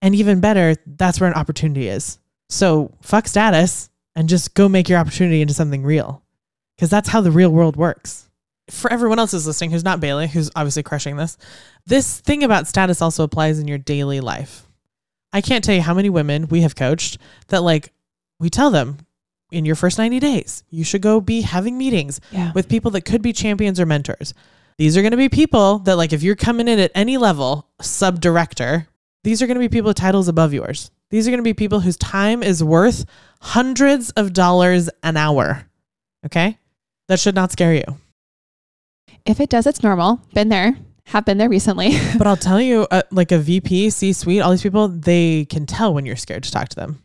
And 0.00 0.14
even 0.14 0.40
better, 0.40 0.76
that's 0.86 1.20
where 1.20 1.28
an 1.28 1.36
opportunity 1.36 1.88
is. 1.88 2.18
So, 2.48 2.92
fuck 3.00 3.26
status 3.26 3.90
and 4.14 4.28
just 4.28 4.54
go 4.54 4.68
make 4.68 4.88
your 4.88 4.98
opportunity 4.98 5.42
into 5.42 5.54
something 5.54 5.82
real. 5.82 6.22
Because 6.76 6.90
that's 6.90 7.08
how 7.08 7.20
the 7.20 7.32
real 7.32 7.50
world 7.50 7.76
works. 7.76 8.28
For 8.70 8.92
everyone 8.92 9.18
else 9.18 9.32
who's 9.32 9.46
listening 9.46 9.70
who's 9.70 9.84
not 9.84 10.00
Bailey, 10.00 10.28
who's 10.28 10.50
obviously 10.54 10.82
crushing 10.82 11.16
this, 11.16 11.36
this 11.86 12.20
thing 12.20 12.44
about 12.44 12.68
status 12.68 13.02
also 13.02 13.24
applies 13.24 13.58
in 13.58 13.66
your 13.66 13.78
daily 13.78 14.20
life. 14.20 14.66
I 15.32 15.40
can't 15.40 15.64
tell 15.64 15.74
you 15.74 15.82
how 15.82 15.94
many 15.94 16.10
women 16.10 16.48
we 16.48 16.62
have 16.62 16.76
coached 16.76 17.18
that, 17.48 17.62
like, 17.62 17.92
we 18.38 18.50
tell 18.50 18.70
them 18.70 18.98
in 19.50 19.64
your 19.64 19.74
first 19.74 19.98
90 19.98 20.20
days, 20.20 20.62
you 20.70 20.84
should 20.84 21.02
go 21.02 21.20
be 21.20 21.40
having 21.42 21.78
meetings 21.78 22.20
yeah. 22.30 22.52
with 22.54 22.68
people 22.68 22.90
that 22.92 23.02
could 23.02 23.22
be 23.22 23.32
champions 23.32 23.80
or 23.80 23.86
mentors. 23.86 24.34
These 24.76 24.96
are 24.96 25.02
going 25.02 25.12
to 25.12 25.16
be 25.16 25.28
people 25.28 25.80
that, 25.80 25.96
like, 25.96 26.12
if 26.12 26.22
you're 26.22 26.36
coming 26.36 26.68
in 26.68 26.78
at 26.78 26.92
any 26.94 27.16
level, 27.16 27.68
sub 27.80 28.20
director, 28.20 28.86
these 29.24 29.42
are 29.42 29.46
going 29.46 29.56
to 29.56 29.60
be 29.60 29.68
people 29.68 29.88
with 29.88 29.96
titles 29.96 30.28
above 30.28 30.54
yours. 30.54 30.90
These 31.10 31.26
are 31.26 31.30
going 31.30 31.38
to 31.38 31.44
be 31.44 31.54
people 31.54 31.80
whose 31.80 31.96
time 31.96 32.42
is 32.42 32.62
worth 32.62 33.04
hundreds 33.40 34.10
of 34.10 34.32
dollars 34.32 34.88
an 35.02 35.16
hour. 35.16 35.66
Okay. 36.24 36.58
That 37.08 37.18
should 37.18 37.34
not 37.34 37.50
scare 37.50 37.74
you. 37.74 37.98
if 39.24 39.40
it 39.40 39.48
does, 39.48 39.66
it's 39.66 39.82
normal. 39.82 40.20
Been 40.34 40.48
there. 40.48 40.76
Have 41.06 41.24
been 41.24 41.38
there 41.38 41.48
recently. 41.48 41.98
But 42.18 42.26
I'll 42.26 42.36
tell 42.36 42.60
you, 42.60 42.86
uh, 42.90 43.02
like 43.10 43.32
a 43.32 43.38
VP, 43.38 43.90
C 43.90 44.12
suite, 44.12 44.42
all 44.42 44.50
these 44.50 44.62
people, 44.62 44.88
they 44.88 45.46
can 45.46 45.64
tell 45.64 45.94
when 45.94 46.04
you're 46.04 46.16
scared 46.16 46.42
to 46.44 46.50
talk 46.50 46.68
to 46.68 46.76
them. 46.76 47.02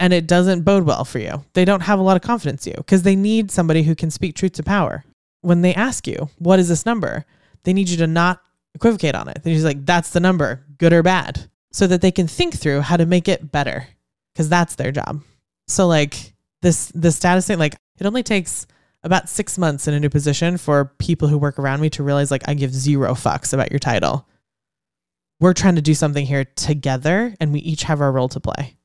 And 0.00 0.12
it 0.12 0.26
doesn't 0.26 0.62
bode 0.62 0.84
well 0.84 1.04
for 1.04 1.18
you. 1.18 1.44
They 1.52 1.64
don't 1.64 1.82
have 1.82 1.98
a 1.98 2.02
lot 2.02 2.16
of 2.16 2.22
confidence 2.22 2.66
in 2.66 2.72
you 2.72 2.76
because 2.78 3.02
they 3.02 3.16
need 3.16 3.50
somebody 3.50 3.82
who 3.82 3.94
can 3.94 4.10
speak 4.10 4.34
truth 4.34 4.52
to 4.54 4.62
power. 4.62 5.04
When 5.40 5.62
they 5.62 5.74
ask 5.74 6.06
you, 6.06 6.30
what 6.38 6.58
is 6.58 6.68
this 6.68 6.86
number? 6.86 7.24
They 7.64 7.72
need 7.72 7.88
you 7.88 7.96
to 7.98 8.06
not 8.06 8.40
equivocate 8.74 9.14
on 9.14 9.28
it. 9.28 9.40
They're 9.42 9.54
just 9.54 9.64
like, 9.64 9.84
that's 9.86 10.10
the 10.10 10.20
number, 10.20 10.64
good 10.78 10.92
or 10.92 11.02
bad, 11.02 11.48
so 11.72 11.86
that 11.86 12.00
they 12.00 12.10
can 12.10 12.26
think 12.26 12.54
through 12.58 12.80
how 12.80 12.96
to 12.96 13.06
make 13.06 13.28
it 13.28 13.52
better 13.52 13.86
because 14.32 14.48
that's 14.48 14.74
their 14.74 14.92
job. 14.92 15.22
So, 15.68 15.86
like, 15.86 16.34
this, 16.62 16.90
the 16.94 17.12
status 17.12 17.46
thing, 17.46 17.58
like, 17.58 17.76
it 17.98 18.06
only 18.06 18.22
takes 18.22 18.66
about 19.02 19.28
six 19.28 19.58
months 19.58 19.86
in 19.86 19.94
a 19.94 20.00
new 20.00 20.08
position 20.08 20.56
for 20.56 20.86
people 20.98 21.28
who 21.28 21.38
work 21.38 21.58
around 21.58 21.80
me 21.80 21.90
to 21.90 22.02
realize, 22.02 22.30
like, 22.30 22.48
I 22.48 22.54
give 22.54 22.74
zero 22.74 23.12
fucks 23.12 23.52
about 23.52 23.70
your 23.70 23.78
title. 23.78 24.26
We're 25.40 25.52
trying 25.52 25.76
to 25.76 25.82
do 25.82 25.94
something 25.94 26.24
here 26.24 26.44
together 26.44 27.34
and 27.38 27.52
we 27.52 27.60
each 27.60 27.82
have 27.84 28.00
our 28.00 28.10
role 28.10 28.28
to 28.30 28.40
play. 28.40 28.76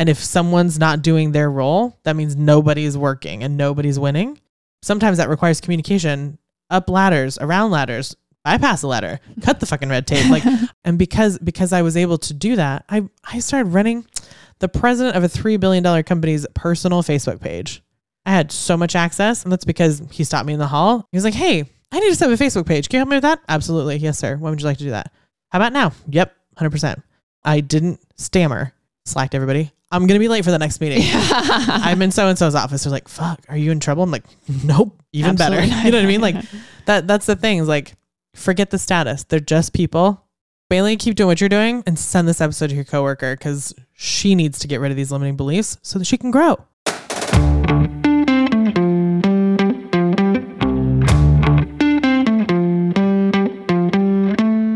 And 0.00 0.08
if 0.08 0.16
someone's 0.16 0.78
not 0.78 1.02
doing 1.02 1.32
their 1.32 1.50
role, 1.50 1.98
that 2.04 2.16
means 2.16 2.34
nobody's 2.34 2.96
working 2.96 3.44
and 3.44 3.58
nobody's 3.58 3.98
winning. 3.98 4.40
Sometimes 4.80 5.18
that 5.18 5.28
requires 5.28 5.60
communication 5.60 6.38
up 6.70 6.88
ladders, 6.88 7.36
around 7.36 7.70
ladders, 7.70 8.16
bypass 8.42 8.82
a 8.82 8.86
ladder, 8.86 9.20
cut 9.42 9.60
the 9.60 9.66
fucking 9.66 9.90
red 9.90 10.06
tape. 10.06 10.30
Like, 10.30 10.42
and 10.86 10.98
because 10.98 11.38
because 11.40 11.74
I 11.74 11.82
was 11.82 11.98
able 11.98 12.16
to 12.16 12.32
do 12.32 12.56
that, 12.56 12.86
I 12.88 13.10
I 13.30 13.40
started 13.40 13.74
running 13.74 14.06
the 14.60 14.70
president 14.70 15.16
of 15.16 15.22
a 15.22 15.28
three 15.28 15.58
billion 15.58 15.82
dollar 15.82 16.02
company's 16.02 16.46
personal 16.54 17.02
Facebook 17.02 17.42
page. 17.42 17.82
I 18.24 18.30
had 18.30 18.50
so 18.52 18.78
much 18.78 18.96
access, 18.96 19.42
and 19.42 19.52
that's 19.52 19.66
because 19.66 20.02
he 20.10 20.24
stopped 20.24 20.46
me 20.46 20.54
in 20.54 20.58
the 20.58 20.66
hall. 20.66 21.06
He 21.12 21.16
was 21.18 21.24
like, 21.24 21.34
"Hey, 21.34 21.68
I 21.92 22.00
need 22.00 22.08
to 22.08 22.14
set 22.14 22.30
up 22.32 22.40
a 22.40 22.42
Facebook 22.42 22.64
page. 22.64 22.88
Can 22.88 22.96
you 22.96 23.00
help 23.00 23.10
me 23.10 23.16
with 23.16 23.24
that?" 23.24 23.40
Absolutely, 23.50 23.98
yes, 23.98 24.18
sir. 24.18 24.36
When 24.36 24.50
would 24.50 24.62
you 24.62 24.66
like 24.66 24.78
to 24.78 24.84
do 24.84 24.90
that? 24.92 25.12
How 25.50 25.58
about 25.58 25.74
now? 25.74 25.92
Yep, 26.08 26.34
hundred 26.56 26.70
percent. 26.70 27.02
I 27.44 27.60
didn't 27.60 28.00
stammer. 28.16 28.72
Slacked 29.04 29.34
everybody. 29.34 29.72
I'm 29.92 30.06
gonna 30.06 30.20
be 30.20 30.28
late 30.28 30.44
for 30.44 30.52
the 30.52 30.58
next 30.58 30.80
meeting. 30.80 31.02
I'm 31.12 32.00
in 32.00 32.12
so 32.12 32.28
and 32.28 32.38
so's 32.38 32.54
office. 32.54 32.84
They're 32.84 32.92
like, 32.92 33.08
"Fuck, 33.08 33.40
are 33.48 33.56
you 33.56 33.72
in 33.72 33.80
trouble?" 33.80 34.04
I'm 34.04 34.10
like, 34.12 34.24
"Nope, 34.64 35.02
even 35.12 35.34
better." 35.34 35.56
Absolutely 35.56 35.84
You 35.84 35.90
know 35.90 35.98
what 35.98 36.04
I 36.04 36.08
mean? 36.08 36.20
Like 36.20 36.36
that. 36.86 37.08
That's 37.08 37.26
the 37.26 37.34
thing. 37.34 37.58
Is 37.58 37.66
like, 37.66 37.94
forget 38.34 38.70
the 38.70 38.78
status. 38.78 39.24
They're 39.24 39.40
just 39.40 39.72
people. 39.72 40.24
Bailey, 40.68 40.96
keep 40.96 41.16
doing 41.16 41.26
what 41.26 41.40
you're 41.40 41.48
doing 41.48 41.82
and 41.86 41.98
send 41.98 42.28
this 42.28 42.40
episode 42.40 42.68
to 42.70 42.76
your 42.76 42.84
coworker 42.84 43.34
because 43.34 43.74
she 43.92 44.36
needs 44.36 44.60
to 44.60 44.68
get 44.68 44.78
rid 44.78 44.92
of 44.92 44.96
these 44.96 45.10
limiting 45.10 45.36
beliefs 45.36 45.78
so 45.82 45.98
that 45.98 46.04
she 46.04 46.16
can 46.16 46.30
grow. 46.30 46.64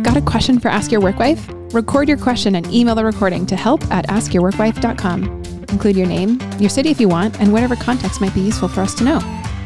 Got 0.02 0.16
a 0.16 0.22
question 0.26 0.58
for 0.58 0.66
Ask 0.66 0.90
Your 0.90 1.00
Work 1.00 1.20
Wife? 1.20 1.48
Record 1.74 2.06
your 2.06 2.18
question 2.18 2.54
and 2.54 2.72
email 2.72 2.94
the 2.94 3.04
recording 3.04 3.46
to 3.46 3.56
help 3.56 3.82
at 3.90 4.06
askyourworkwife.com. 4.06 5.24
Include 5.70 5.96
your 5.96 6.06
name, 6.06 6.38
your 6.60 6.70
city 6.70 6.90
if 6.90 7.00
you 7.00 7.08
want, 7.08 7.40
and 7.40 7.52
whatever 7.52 7.74
context 7.74 8.20
might 8.20 8.32
be 8.32 8.42
useful 8.42 8.68
for 8.68 8.80
us 8.80 8.94
to 8.94 9.02
know. 9.02 9.18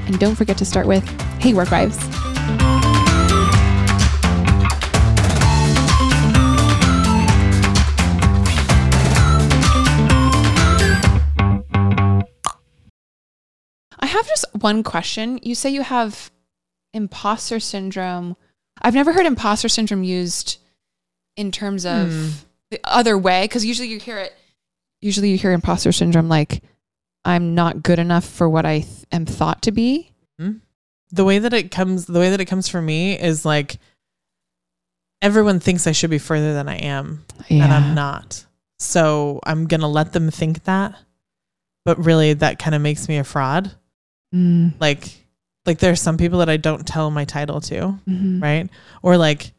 And 0.07 0.19
don't 0.19 0.35
forget 0.35 0.57
to 0.57 0.65
start 0.65 0.87
with, 0.87 1.07
Hey, 1.39 1.53
Work 1.53 1.71
Wives. 1.71 1.99
I 13.99 14.07
have 14.07 14.27
just 14.27 14.47
one 14.55 14.83
question. 14.83 15.41
You 15.43 15.55
say 15.55 15.69
you 15.69 15.83
have 15.83 16.31
imposter 16.95 17.61
syndrome. 17.61 18.35
I've 18.81 18.95
never 18.95 19.13
heard 19.13 19.27
imposter 19.27 19.69
syndrome 19.69 20.05
used 20.05 20.57
in 21.39 21.51
terms 21.53 21.87
of 21.87 22.09
Hmm. 22.11 22.29
the 22.71 22.81
other 22.85 23.17
way 23.17 23.45
because 23.45 23.65
usually 23.65 23.89
you 23.89 23.99
hear 23.99 24.19
it. 24.19 24.35
Usually 25.01 25.31
you 25.31 25.39
hear 25.39 25.53
imposter 25.53 25.93
syndrome 25.93 26.29
like 26.29 26.63
I'm 27.25 27.55
not 27.55 27.83
good 27.83 27.99
enough 27.99 28.25
for 28.25 28.49
what 28.49 28.67
I 28.67 28.81
th- 28.81 29.05
am 29.13 29.25
thought 29.27 29.63
to 29.63 29.73
be. 29.73 30.13
The 31.11 31.25
way 31.25 31.39
that 31.39 31.55
it 31.55 31.71
comes, 31.71 32.05
the 32.05 32.19
way 32.21 32.29
that 32.29 32.41
it 32.41 32.45
comes 32.45 32.69
for 32.69 32.83
me 32.83 33.19
is 33.19 33.47
like 33.47 33.79
everyone 35.23 35.59
thinks 35.61 35.87
I 35.87 35.93
should 35.93 36.11
be 36.11 36.19
further 36.19 36.53
than 36.53 36.69
I 36.69 36.77
am, 36.77 37.25
and 37.49 37.63
I'm 37.73 37.95
not. 37.95 38.45
So 38.79 39.41
I'm 39.47 39.67
gonna 39.67 39.89
let 39.89 40.13
them 40.13 40.31
think 40.31 40.65
that, 40.65 40.95
but 41.87 42.05
really 42.05 42.35
that 42.35 42.59
kind 42.59 42.75
of 42.75 42.83
makes 42.83 43.09
me 43.09 43.17
a 43.17 43.25
fraud. 43.25 43.73
Mm, 44.35 44.75
Like, 44.79 45.09
like 45.65 45.79
there 45.79 45.93
are 45.93 45.97
some 45.97 46.19
people 46.19 46.41
that 46.41 46.51
I 46.51 46.59
don't 46.59 46.87
tell 46.87 47.11
my 47.11 47.25
title 47.25 47.61
to, 47.63 47.99
mhm. 48.07 48.43
right? 48.43 48.69
Or 49.03 49.17
like 49.17 49.53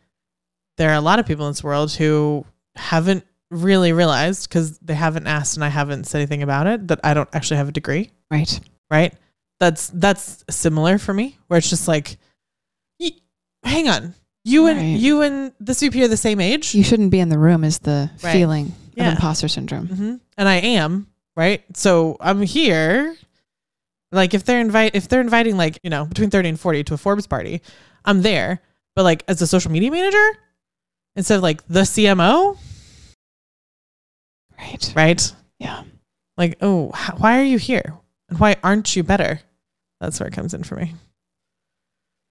there 0.80 0.90
are 0.90 0.96
a 0.96 1.02
lot 1.02 1.20
of 1.20 1.28
people 1.28 1.46
in 1.46 1.52
this 1.52 1.64
world 1.64 1.92
who 1.92 2.46
haven't 2.76 3.24
really 3.52 3.92
realized 3.94 4.48
because 4.50 4.80
they 4.80 4.94
haven't 4.96 5.28
asked 5.28 5.56
and 5.58 5.64
I 5.64 5.68
haven't 5.68 6.06
said 6.06 6.20
anything 6.20 6.42
about 6.42 6.66
it 6.68 6.88
that 6.88 7.00
I 7.04 7.14
don't 7.14 7.30
actually 7.34 7.58
have 7.58 7.68
a 7.70 7.72
degree, 7.72 8.10
Right. 8.32 8.60
right? 8.90 9.14
That's 9.60 9.90
that's 9.94 10.44
similar 10.50 10.98
for 10.98 11.14
me, 11.14 11.38
where 11.48 11.58
it's 11.58 11.70
just 11.70 11.88
like, 11.88 12.18
y- 13.00 13.12
hang 13.64 13.90
on, 13.90 14.14
you 14.46 14.68
Right. 14.68 14.78
and 14.78 14.98
you 14.98 15.22
and 15.22 15.52
this 15.60 15.82
VP 15.82 16.02
are 16.04 16.08
the 16.08 16.16
same 16.18 16.40
age, 16.40 16.74
You 16.74 16.84
shouldn't 16.84 17.12
be 17.12 17.20
in 17.20 17.30
the 17.30 17.38
room 17.40 17.64
is 17.64 17.80
the 17.80 18.10
Right. 18.24 18.32
feeling 18.32 18.74
Yeah. 18.96 19.08
of 19.10 19.14
imposter 19.16 19.48
syndrome. 19.50 19.88
hmm 19.88 20.16
and 20.38 20.48
I 20.48 20.56
am 20.56 21.08
right. 21.36 21.62
So 21.76 22.16
I'm 22.22 22.42
here. 22.42 23.16
Like 24.12 24.34
if 24.34 24.44
they're 24.46 24.62
invite 24.62 24.96
if 24.96 25.08
they're 25.10 25.22
inviting 25.22 25.58
like 25.58 25.78
you 25.84 25.90
know 25.90 26.06
between 26.06 26.30
thirty 26.30 26.50
and 26.50 26.60
forty 26.60 26.84
to 26.86 26.94
a 26.94 26.98
Forbes 26.98 27.28
party, 27.28 27.62
I'm 28.06 28.22
there. 28.22 28.62
But 28.96 29.04
like 29.04 29.24
as 29.28 29.42
a 29.42 29.48
social 29.48 29.72
media 29.72 29.92
manager, 29.92 30.28
instead 31.16 31.38
of 31.38 31.44
like 31.44 31.66
the 31.68 31.82
CMO, 31.82 32.58
Right. 34.58 34.94
right? 34.96 35.34
Yeah. 35.60 35.84
Like 36.38 36.58
oh, 36.62 36.92
h- 36.96 37.18
why 37.18 37.40
are 37.40 37.44
you 37.44 37.58
here? 37.58 37.94
And 38.30 38.40
why 38.40 38.58
aren't 38.64 38.96
you 38.96 39.04
better? 39.04 39.42
That's 40.00 40.20
where 40.20 40.28
it 40.28 40.34
comes 40.34 40.54
in 40.54 40.64
for 40.64 40.76
me. 40.76 40.96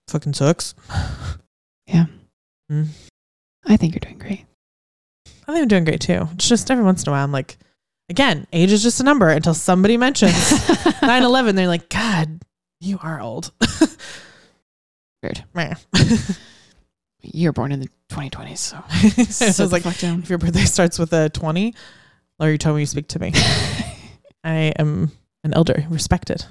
Fucking 0.09 0.35
sucks. 0.35 0.75
Yeah. 1.87 2.05
Hmm. 2.69 2.83
I 3.67 3.79
think 3.79 3.95
you're 3.95 4.01
doing 4.01 4.19
great. 4.19 4.45
I 5.27 5.53
think 5.53 5.63
I'm 5.63 5.69
doing 5.69 5.85
great 5.85 6.03
too. 6.03 6.29
It's 6.35 6.47
just 6.47 6.71
every 6.71 6.85
once 6.85 7.03
in 7.03 7.09
a 7.09 7.13
while 7.13 7.25
I'm 7.25 7.33
like, 7.33 7.57
again, 8.11 8.47
age 8.53 8.73
is 8.73 8.83
just 8.83 9.01
a 9.01 9.05
number 9.05 9.31
until 9.31 9.55
somebody 9.55 9.97
mentions 9.97 10.53
9 11.03 11.23
11. 11.23 11.57
They're 11.57 11.67
like, 11.67 11.89
God, 11.89 12.43
you 12.83 12.99
are 13.03 13.23
old. 13.23 13.53
Weird. 15.23 15.45
You're 17.21 17.53
born 17.53 17.73
in 17.73 17.81
the 17.81 17.89
2020s, 18.11 18.59
so 18.59 18.83
I 18.89 19.09
sit 19.09 19.47
was 19.47 19.59
the 19.59 19.67
like, 19.85 20.03
if 20.03 20.29
your 20.29 20.39
birthday 20.39 20.65
starts 20.65 20.99
with 20.99 21.13
a 21.13 21.29
20, 21.31 21.75
or 22.39 22.51
you 22.51 22.59
told 22.59 22.77
me 22.77 22.83
you 22.83 22.87
speak 22.87 23.09
to 23.09 23.19
me. 23.19 23.33
I 24.45 24.73
am 24.79 25.11
an 25.43 25.53
elder, 25.55 25.85
respected. 25.91 26.45